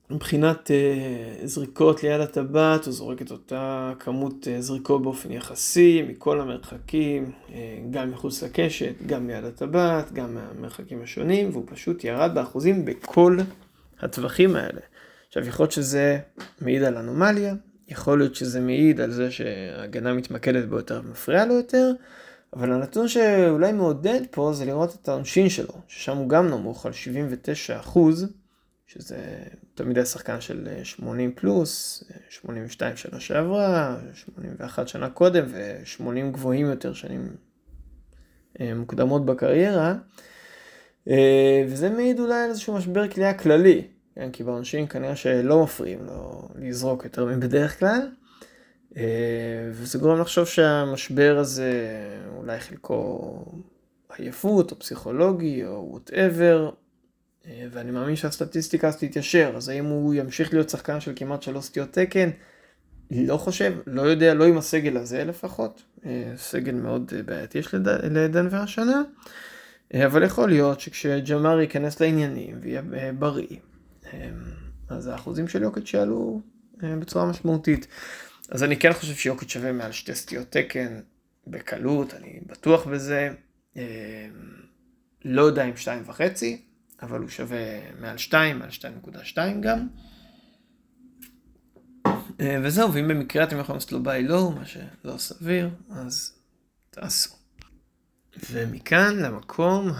[0.09, 6.41] שמבחינת uh, זריקות ליד הטבעת, הוא זורק את אותה כמות uh, זריקות באופן יחסי, מכל
[6.41, 7.31] המרחקים,
[7.91, 13.37] גם מחוץ לקשת, גם ליד הטבעת, גם מהמרחקים השונים, והוא פשוט ירד באחוזים בכל
[13.99, 14.81] הטווחים האלה.
[15.27, 16.19] עכשיו, יכול להיות שזה
[16.61, 17.55] מעיד על אנומליה,
[17.87, 21.91] יכול להיות שזה מעיד על זה שההגנה מתמקדת בו יותר ומפריעה לו יותר,
[22.55, 26.91] אבל הנתון שאולי מעודד פה זה לראות את העונשין שלו, ששם הוא גם נמוך על
[26.93, 28.27] 79 אחוז,
[28.87, 29.17] שזה
[29.75, 36.93] תמיד היה שחקן של 80 פלוס, 82 שנה שעברה, 81 שנה קודם ו-80 גבוהים יותר
[36.93, 37.35] שנים
[38.61, 39.95] אה, מוקדמות בקריירה.
[41.07, 44.31] אה, וזה מעיד אולי על איזשהו משבר קליעה כללי, כן?
[44.31, 48.09] כי בעונשין כנראה שלא מפריעים לו לזרוק יותר מבדרך כלל.
[48.97, 51.99] אה, וזה גורם לחשוב שהמשבר הזה
[52.37, 53.45] אולי חלקו
[54.17, 56.69] עייפות או פסיכולוגי או whatever,
[57.45, 61.65] אה, ואני מאמין שהסטטיסטיקה אז תתיישר, אז האם הוא ימשיך להיות שחקן של כמעט שלוש
[61.65, 62.29] סטיות תקן?
[63.11, 68.57] לא חושב, לא יודע, לא עם הסגל הזה לפחות, אה, סגל מאוד בעייתי יש לדנבר
[68.57, 69.01] השנה,
[70.05, 73.57] אבל יכול להיות שכשג'מאר ייכנס לעניינים ויהיה בריא,
[74.89, 76.41] אז האחוזים של יוקט יעלו
[76.77, 77.87] בצורה משמעותית.
[78.49, 80.99] אז אני כן חושב שיוקיץ' שווה מעל שתי סטיות תקן
[81.47, 83.29] בקלות, אני בטוח בזה.
[83.75, 83.81] אמ,
[85.25, 86.61] לא יודע אם שתיים וחצי,
[87.01, 89.87] אבל הוא שווה מעל שתיים, מעל שתיים נקודה שתיים גם.
[92.39, 96.33] אה, וזהו, ואם במקרה אתם יכולים לעשות לו ביי לואו, מה שלא סביר, אז
[96.89, 97.35] תעשו.
[98.49, 99.91] ומכאן למקום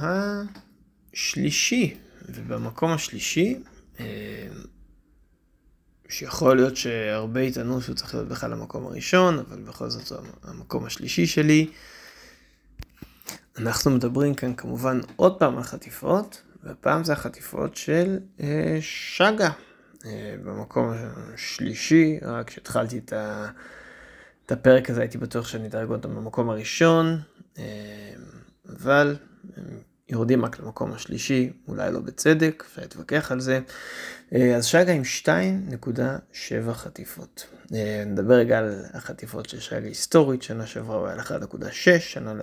[1.13, 1.97] השלישי,
[2.29, 3.60] ובמקום השלישי,
[3.99, 4.06] אמ,
[6.13, 10.86] שיכול להיות שהרבה יטענו שהוא צריך להיות בכלל המקום הראשון, אבל בכל זאת הוא המקום
[10.86, 11.69] השלישי שלי.
[13.58, 19.49] אנחנו מדברים כאן כמובן עוד פעם על חטיפות, והפעם זה החטיפות של אה, שגה.
[20.06, 20.93] אה, במקום
[21.34, 23.47] השלישי, רק כשהתחלתי את, ה,
[24.45, 27.19] את הפרק הזה הייתי בטוח שאני אדרג אותם במקום הראשון,
[27.58, 28.13] אה,
[28.69, 29.15] אבל
[30.13, 33.60] יורדים רק למקום השלישי, אולי לא בצדק, אפשר להתווכח על זה.
[34.34, 37.45] אה, אז שגה עם 2.7 חטיפות.
[37.73, 42.34] אה, נדבר רגע על החטיפות של שגה היסטורית, שנה שעברה הוא היה 1.6, שנה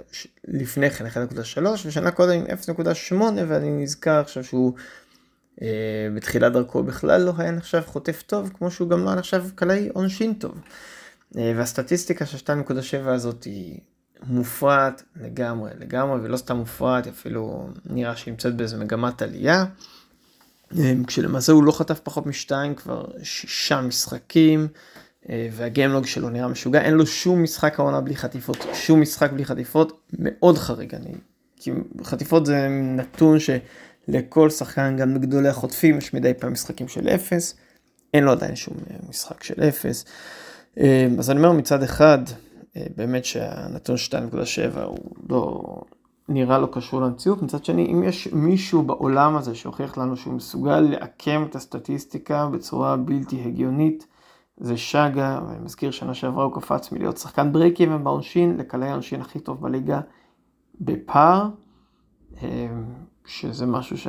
[0.44, 3.14] לפני כן 1.3, ושנה קודם עם 0.8,
[3.48, 4.72] ואני נזכר עכשיו שהוא
[5.62, 5.68] אה,
[6.14, 9.88] בתחילת דרכו בכלל לא היה נחשב חוטף טוב, כמו שהוא גם לא היה נחשב קלעי
[9.88, 10.54] עונשין טוב.
[11.34, 13.80] והסטטיסטיקה של 2.7 הזאת היא
[14.26, 19.64] מופרעת לגמרי, לגמרי, ולא סתם מופרעת, אפילו נראה שהיא נמצאת באיזה מגמת עלייה.
[20.78, 24.68] אמ, כשלמעשה הוא לא חטף פחות משתיים כבר שישה משחקים,
[25.28, 29.44] אה, והגיימלוג שלו נראה משוגע, אין לו שום משחק העונה בלי חטיפות, שום משחק בלי
[29.44, 31.14] חטיפות, מאוד חריג אני.
[31.56, 31.70] כי
[32.04, 37.54] חטיפות זה נתון שלכל שחקן, גם לגדולי החוטפים, יש מדי פעם משחקים של אפס,
[38.14, 40.04] אין לו עדיין שום אה, משחק של אפס.
[41.18, 42.34] אז אני אומר מצד אחד, אה,
[42.76, 45.62] באמת שהנתון 2.7 הוא לא
[46.28, 47.42] נראה לא קשור למציאות.
[47.42, 52.96] מצד שני, אם יש מישהו בעולם הזה שהוכיח לנו שהוא מסוגל לעקם את הסטטיסטיקה בצורה
[52.96, 54.06] בלתי הגיונית,
[54.56, 59.40] זה שגה, ואני מזכיר שנה שעברה הוא קפץ מלהיות שחקן ברייקים ובעונשין לקלעי העונשין הכי
[59.40, 60.00] טוב בליגה
[60.80, 61.48] בפער,
[62.42, 62.68] אה,
[63.26, 64.08] שזה משהו ש...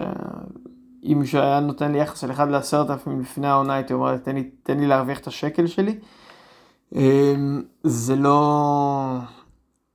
[1.03, 4.49] אם מישהו היה נותן לי יחס של 1 ל-10,000 לפני העונה, הייתי אומר, תן לי,
[4.63, 5.99] תן לי להרוויח את השקל שלי.
[6.95, 9.17] אמ, זה לא,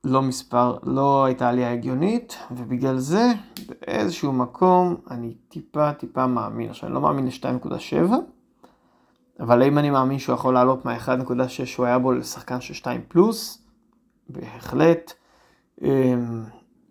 [0.03, 3.31] לא מספר, לא הייתה עלייה הגיונית, ובגלל זה
[3.67, 6.69] באיזשהו מקום אני טיפה טיפה מאמין.
[6.69, 8.13] עכשיו אני לא מאמין ל-2.7,
[9.39, 13.63] אבל האם אני מאמין שהוא יכול לעלות מה-1.6 שהוא היה בו לשחקן של 2 פלוס?
[14.29, 15.13] בהחלט.
[15.81, 16.43] אמ,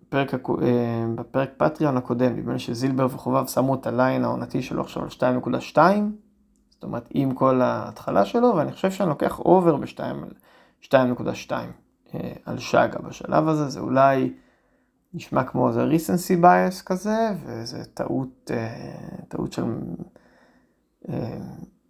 [0.09, 4.81] בפרק, אה, בפרק פטריון הקודם, נדמה לי שזילבר וחובב שמו את ה line העונתי שלו
[4.81, 5.79] עכשיו על 2.2,
[6.77, 11.53] זאת אומרת עם כל ההתחלה שלו, ואני חושב שאני לוקח over ב-2.2
[12.45, 14.33] על שגה בשלב הזה, זה אולי
[15.15, 18.51] נשמע כמו איזה recency bias כזה, וזה טעות,
[19.29, 19.65] טעות של...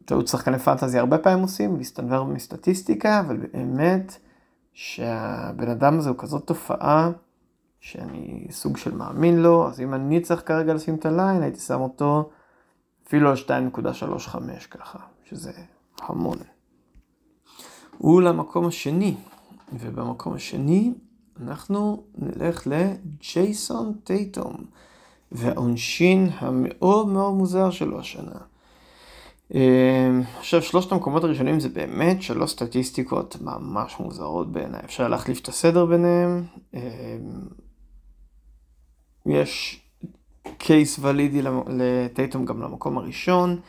[0.04, 4.16] טעות שחקני פנטזי הרבה פעמים עושים, להסתנוור מסטטיסטיקה, אבל באמת
[4.72, 7.10] שהבן אדם הזה הוא כזאת תופעה
[7.80, 11.80] שאני סוג של מאמין לו, אז אם אני צריך כרגע לשים את הליין, הייתי שם
[11.80, 12.30] אותו
[13.06, 15.52] אפילו על 2.35 ככה, שזה
[15.98, 16.38] המון.
[17.98, 19.14] הוא למקום השני,
[19.72, 20.92] ובמקום השני
[21.40, 24.64] אנחנו נלך לג'ייסון טייטום,
[25.32, 28.38] והעונשין המאוד מאוד מוזר שלו השנה.
[29.54, 35.48] אמ, עכשיו שלושת המקומות הראשונים זה באמת שלוש סטטיסטיקות ממש מוזרות בעיניי, אפשר להחליף את
[35.48, 36.44] הסדר ביניהם.
[36.74, 36.80] אמ,
[39.26, 39.85] יש
[40.58, 43.60] קייס ולידי לטייטום גם למקום הראשון.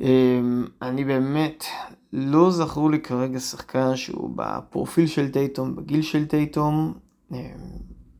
[0.00, 1.64] אמ, אני באמת,
[2.12, 6.92] לא זכרו לי כרגע שחקן שהוא בפרופיל של טייטום, בגיל של טייטום,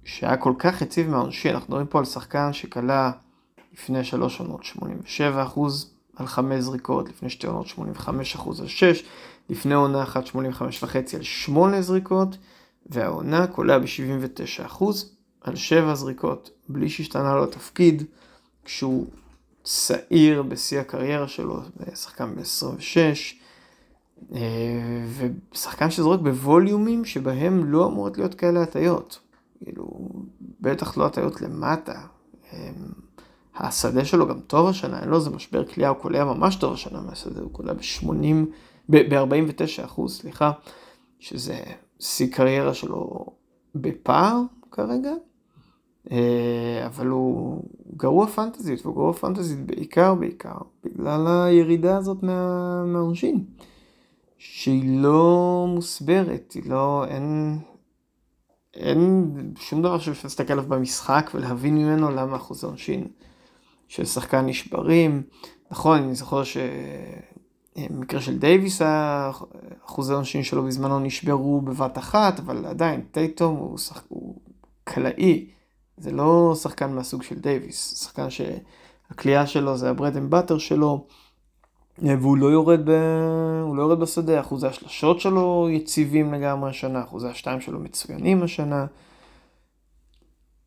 [0.05, 3.11] שהיה כל כך יציב מהעונשי, אנחנו מדברים פה על שחקן שכלה
[3.73, 5.95] לפני שלוש עונות 87 אחוז.
[6.17, 9.05] על 5 זריקות, לפני שתי עונות 85% על 6,
[9.51, 10.37] לפני עונה אחת 85.5
[11.17, 12.37] על 8 זריקות,
[12.87, 14.85] והעונה קולע ב-79%
[15.45, 18.03] על 7 זריקות, בלי שהשתנה לו התפקיד,
[18.65, 19.07] כשהוא
[19.63, 21.61] צעיר בשיא הקריירה שלו,
[21.95, 22.97] שחקן ב-26,
[24.35, 24.41] אה,
[25.53, 29.19] ושחקן שזורק בווליומים שבהם לא אמורות להיות כאלה הטיות.
[29.65, 30.09] כאילו,
[30.61, 32.01] בטח לא הטיות למטה.
[32.53, 32.71] אה,
[33.57, 37.01] השדה שלו גם טוב השנה, אין לו איזה משבר כליאה, הוא קולע ממש טוב השנה
[37.01, 38.35] מהשדה, הוא קולע ב-80,
[38.89, 40.51] ב-49 אחוז, סליחה,
[41.19, 41.61] שזה
[42.01, 43.27] שיא קריירה שלו
[43.75, 44.41] בפער
[44.71, 45.13] כרגע,
[46.87, 47.63] אבל הוא
[47.97, 53.45] גרוע פנטזית, והוא גרוע פנטזית בעיקר בעיקר בגלל הירידה הזאת מה, מהעונשין,
[54.39, 57.59] שהיא לא מוסברת, היא לא, אין,
[58.75, 63.07] אין שום דבר שאפשר להסתכל עליו במשחק ולהבין ממנו למה אחוז העונשין.
[63.89, 65.23] של שחקן נשברים.
[65.71, 68.83] נכון, אני זוכר שבמקרה של דייוויס,
[69.87, 74.05] אחוזי העונשין שלו בזמנו נשברו בבת אחת, אבל עדיין, טייטום הוא, שח...
[74.09, 74.35] הוא
[74.85, 75.51] קלעי.
[75.97, 81.07] זה לא שחקן מהסוג של דייוויס, שחקן שהקליעה שלו זה ה bread and butter שלו,
[81.99, 82.91] והוא לא יורד, ב...
[83.75, 88.87] לא יורד בשדה, אחוזי השלשות שלו יציבים לגמרי השנה, אחוזי השתיים שלו מצוינים השנה.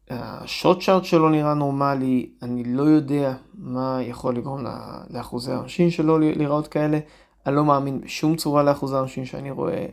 [0.09, 4.63] השוט שארט שלו נראה נורמלי, אני לא יודע מה יכול לגרום
[5.09, 6.99] לאחוזי האנשים שלו להיראות כאלה.
[7.45, 9.85] אני לא מאמין בשום צורה לאחוזי האנשים שאני רואה.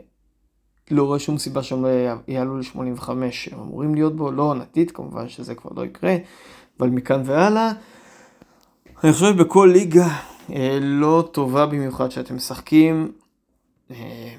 [0.90, 1.88] לא רואה שום סיבה שהם לא
[2.28, 6.16] יעלו ל-85 שהם אמורים להיות בו, לא עונתית כמובן שזה כבר לא יקרה,
[6.80, 7.72] אבל מכאן והלאה.
[9.04, 10.08] אני חושב בכל ליגה
[10.52, 13.12] אה, לא טובה במיוחד שאתם משחקים,
[13.90, 14.34] אה,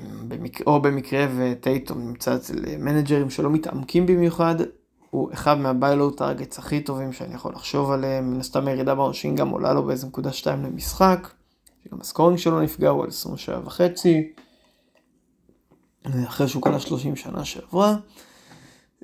[0.68, 4.56] או במקרה וטייטום נמצא אצל מנג'רים שלא מתעמקים במיוחד,
[5.10, 8.96] הוא אחד מה buy low targets הכי טובים שאני יכול לחשוב עליהם, מן הסתם הירידה
[8.96, 11.30] בעונשין גם עולה לו באיזה נקודה שתיים למשחק,
[11.84, 14.32] שגם הסקורינג שלו נפגע, הוא על 27 וחצי,
[16.28, 17.96] אחרי שהוא קלע 30 שנה שעברה.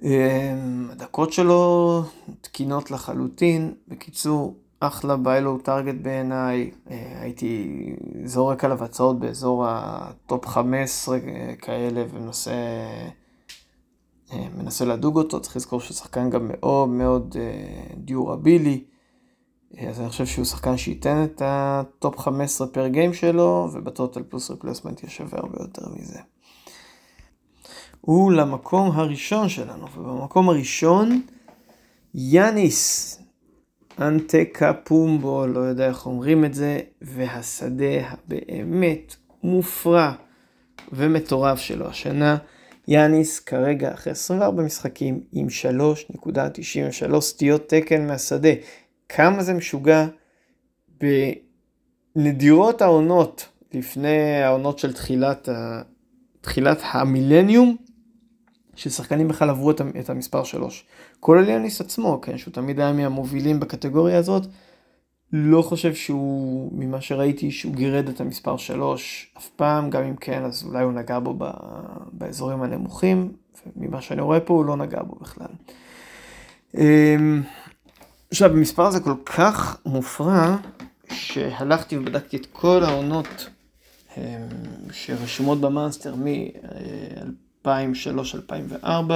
[0.02, 2.04] אמ, הדקות שלו
[2.42, 7.86] תקינות לחלוטין, בקיצור, אחלה buy low target בעיניי, אה, הייתי
[8.26, 11.18] זורק עליו הצעות באזור ה top 15
[11.62, 12.52] כאלה ומנסה...
[14.34, 18.84] אה, מנסה לדוג אותו, צריך לזכור שהוא שחקן גם מאוד מאוד אה, durable,
[19.78, 23.88] אה, אז אני חושב שהוא שחקן שייתן את ה top 15 per game שלו, וב
[23.88, 26.20] total plus replacement יהיה שווה הרבה יותר מזה.
[28.02, 31.22] ולמקום הראשון שלנו, ובמקום הראשון,
[32.16, 33.18] יאניס
[34.00, 40.12] אנטקה פומבו, לא יודע איך אומרים את זה, והשדה הבאמת מופרע
[40.92, 42.38] ומטורף שלו השנה.
[42.88, 45.48] יאניס כרגע אחרי 24 משחקים עם
[47.10, 48.50] 3.93 סטיות תקן מהשדה.
[49.10, 50.08] כמה זה משוגע
[52.16, 55.82] בנדירות העונות לפני העונות של תחילת, ה...
[56.42, 57.78] תחילת המילניום,
[58.76, 60.86] ששחקנים בכלל עברו את המספר 3.
[61.20, 64.44] כולל יאניס עצמו, כן, שהוא תמיד היה מהמובילים בקטגוריה הזאת.
[65.34, 70.44] לא חושב שהוא, ממה שראיתי, שהוא גירד את המספר 3 אף פעם, גם אם כן,
[70.44, 71.36] אז אולי הוא נגע בו
[72.12, 73.32] באזורים הנמוכים,
[73.76, 75.48] וממה שאני רואה פה הוא לא נגע בו בכלל.
[76.78, 77.42] אמ,
[78.32, 80.58] עכשיו, המספר הזה כל כך מופרע,
[81.12, 83.50] שהלכתי ובדקתי את כל העונות
[84.18, 84.24] אמ,
[84.92, 86.16] שרשומות במאסטר
[87.66, 89.12] מ-2003-2004,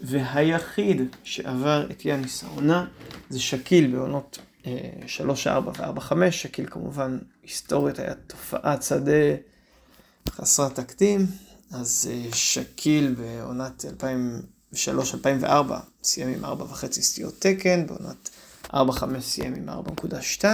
[0.00, 2.86] והיחיד שעבר את יאניס העונה
[3.30, 4.38] זה שקיל בעונות
[5.06, 6.42] 3, 4 ו-4, 5.
[6.42, 9.36] שקיל כמובן היסטורית היה תופעת שדה
[10.28, 11.26] חסרת תקדים.
[11.70, 13.84] אז שקיל בעונת
[14.74, 15.46] 2003-2004
[16.04, 18.30] סיים עם 4.5 סטיות תקן, בעונת
[18.66, 20.44] 4-5 סיים עם 4.2.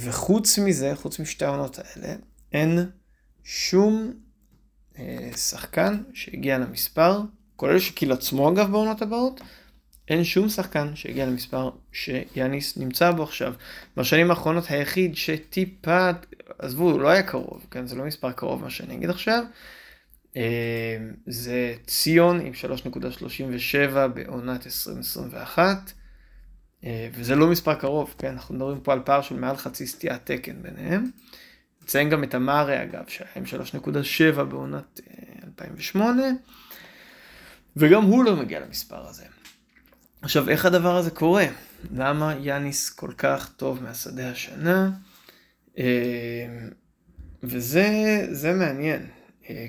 [0.00, 2.14] וחוץ מזה, חוץ משתי העונות האלה,
[2.52, 2.90] אין
[3.44, 4.12] שום אה,
[5.36, 7.20] שחקן שהגיע למספר,
[7.56, 9.40] כולל שקיל עצמו אגב בעונות הבאות,
[10.08, 13.54] אין שום שחקן שהגיע למספר שיאניס נמצא בו עכשיו.
[13.96, 16.10] בשנים האחרונות היחיד שטיפה,
[16.58, 19.44] עזבו, הוא לא היה קרוב, כן, זה לא מספר קרוב מה שאני אגיד עכשיו,
[20.36, 25.92] אה, זה ציון עם 3.37 בעונת 2021.
[26.84, 30.30] אה, וזה לא מספר קרוב, כן, אנחנו מדברים פה על פער של מעל חצי סטיית
[30.30, 31.10] תקן ביניהם.
[31.82, 33.44] נציין גם את המארה אגב, שהיה עם
[34.34, 35.00] 3.7 בעונת
[35.44, 36.30] 2008, אה,
[37.76, 39.24] וגם הוא לא מגיע למספר הזה.
[40.22, 41.46] עכשיו, איך הדבר הזה קורה?
[41.94, 44.90] למה יאניס כל כך טוב מהשדה השנה?
[45.78, 45.84] אה,
[47.42, 49.06] וזה מעניין,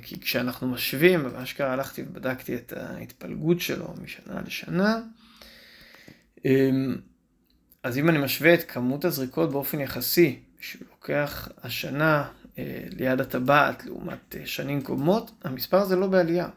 [0.03, 4.99] כי כשאנחנו משווים, באשכרה הלכתי ובדקתי את ההתפלגות שלו משנה לשנה,
[7.83, 13.85] אז אם אני משווה את כמות הזריקות באופן יחסי, שהוא לוקח השנה אה, ליד הטבעת
[13.85, 16.47] לעומת אה, שנים קודמות, המספר הזה לא בעלייה.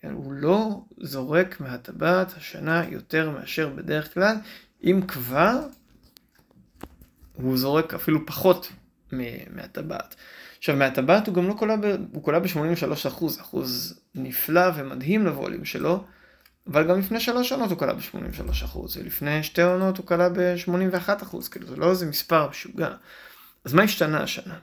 [0.00, 4.36] כן, הוא לא זורק מהטבעת השנה יותר מאשר בדרך כלל,
[4.84, 5.58] אם כבר,
[7.32, 8.72] הוא זורק אפילו פחות
[9.50, 10.14] מהטבעת.
[10.58, 11.74] עכשיו, מהטבעת הוא גם לא קולע,
[12.12, 16.04] הוא קולע ב-83 אחוז, אחוז נפלא ומדהים לווליום שלו,
[16.66, 21.66] אבל גם לפני שלוש עונות הוא קלע ב-83%, ולפני שתי עונות הוא קלע ב-81%, כאילו
[21.66, 22.90] זה לא איזה מספר משוגע.
[23.64, 24.58] אז מה השתנה השנה?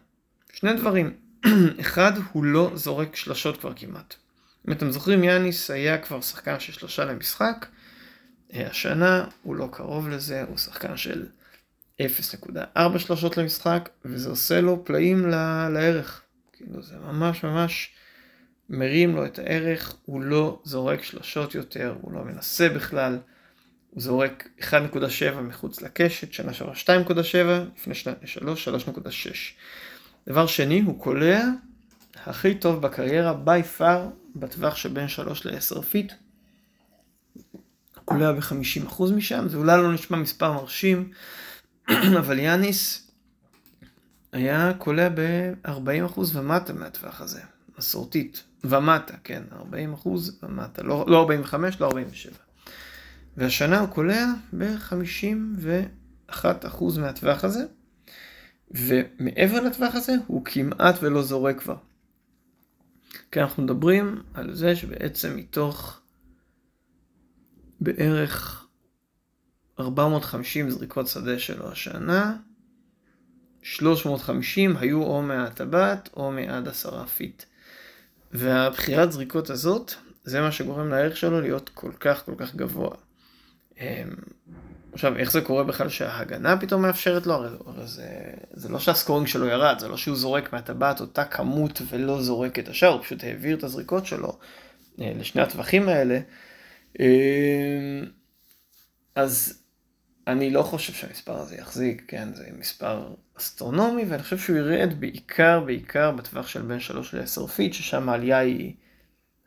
[0.53, 1.13] שני דברים.
[1.81, 4.15] אחד, הוא לא זורק שלשות כבר כמעט.
[4.67, 7.65] אם אתם זוכרים, יאניס היה כבר שחקן של שלושה למשחק.
[8.53, 11.25] אה, השנה הוא לא קרוב לזה, הוא שחקן של
[12.01, 15.29] 0.4 שלושות למשחק, וזה עושה לו פלאים
[15.73, 16.21] לערך.
[16.53, 17.91] כאילו זה ממש ממש
[18.69, 23.19] מרים לו את הערך, הוא לא זורק שלשות יותר, הוא לא מנסה בכלל,
[23.95, 27.17] זורק 1.7 מחוץ לקשת, שנה שעברה 2.7,
[27.77, 27.93] לפני
[28.25, 28.99] 3, 3.6.
[30.27, 31.41] דבר שני, הוא קולע
[32.25, 33.99] הכי טוב בקריירה, by far,
[34.35, 36.13] בטווח שבין 3 ל-10 feet.
[37.33, 37.61] הוא
[38.05, 41.11] קולע ב-50% משם, זה אולי לא נשמע מספר מרשים,
[42.19, 43.11] אבל יאניס
[44.31, 47.41] היה קולע ב-40% ומטה מהטווח הזה,
[47.77, 48.43] מסורתית.
[48.63, 52.48] ומטה, כן, 40 אחוז ומטה, לא, לא 45, לא 47.
[53.39, 54.25] והשנה הוא קולע
[54.57, 57.65] ב-51 אחוז מהטווח הזה,
[58.71, 61.75] ומעבר לטווח הזה הוא כמעט ולא זורק כבר.
[63.31, 65.99] כי אנחנו מדברים על זה שבעצם מתוך
[67.81, 68.65] בערך
[69.79, 72.37] 450 זריקות שדה שלו השנה,
[73.61, 77.43] 350 היו או מהטבעת או מעד עשרה feet.
[78.31, 82.95] והבחירת זריקות הזאת, זה מה שגורם לערך שלו להיות כל כך כל כך גבוה.
[83.80, 83.86] אמ,
[84.93, 87.34] עכשיו, איך זה קורה בכלל שההגנה פתאום מאפשרת לו?
[87.34, 88.07] הרי, הרי זה,
[88.53, 92.59] זה לא שה scoring שלו ירד, זה לא שהוא זורק מהטבעת אותה כמות ולא זורק
[92.59, 94.38] את השאר, הוא פשוט העביר את הזריקות שלו
[95.01, 96.19] אה, לשני הטווחים האלה.
[96.99, 97.05] אמ,
[99.15, 99.63] אז
[100.27, 105.59] אני לא חושב שהמספר הזה יחזיק, כן, זה מספר אסטרונומי, ואני חושב שהוא ירד בעיקר,
[105.59, 108.73] בעיקר בטווח של בין 3 ל-10 feet, ששם העלייה היא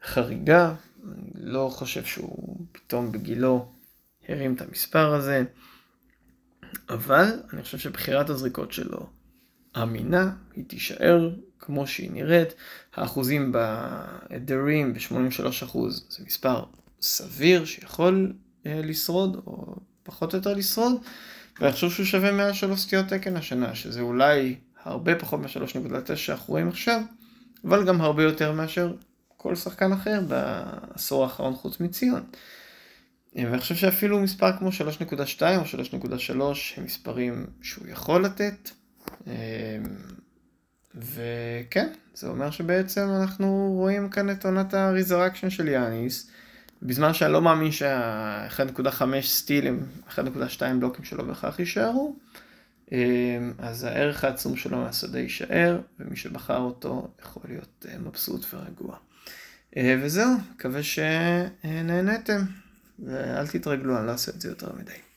[0.05, 0.75] חריגה.
[1.05, 3.73] אני לא חושב שהוא פתאום בגילו
[4.29, 5.45] הרים את המספר הזה,
[6.89, 9.07] אבל אני חושב שבחירת הזריקות שלו
[9.83, 12.55] אמינה, היא תישאר כמו שהיא נראית.
[12.95, 16.65] האחוזים בהדרים ב-83% זה מספר
[17.01, 18.33] סביר שיכול
[18.67, 20.93] אה, לשרוד, או פחות או יותר לשרוד,
[21.61, 26.53] ואני חושב שהוא שווה מעל שלוש סטיות תקן השנה, שזה אולי הרבה פחות מה-3.9 שאנחנו
[26.53, 27.01] רואים עכשיו,
[27.65, 28.95] אבל גם הרבה יותר מאשר
[29.37, 32.23] כל שחקן אחר בעשור האחרון חוץ מציון.
[33.37, 35.63] ואני חושב שאפילו מספר כמו 3.2 או
[36.33, 36.33] 3.3
[36.77, 38.71] הם מספרים שהוא יכול לתת.
[40.95, 46.31] וכן, זה אומר שבעצם אנחנו רואים כאן את עונת הריזרקשן של יאניס.
[46.83, 50.21] בזמן שאני לא מאמין שה-1.5 סטילים, 1.2
[50.79, 52.17] בלוקים שלו בהכרח יישארו,
[52.93, 58.97] אמ, אז הערך העצום שלו מהשדה יישאר, ומי שבחר אותו יכול להיות אה, מבסוט ורגוע.
[59.77, 62.41] אה, וזהו, מקווה שנהנתם,
[63.07, 65.12] ואל תתרגלו, אני לא אעשה את זה יותר מדי.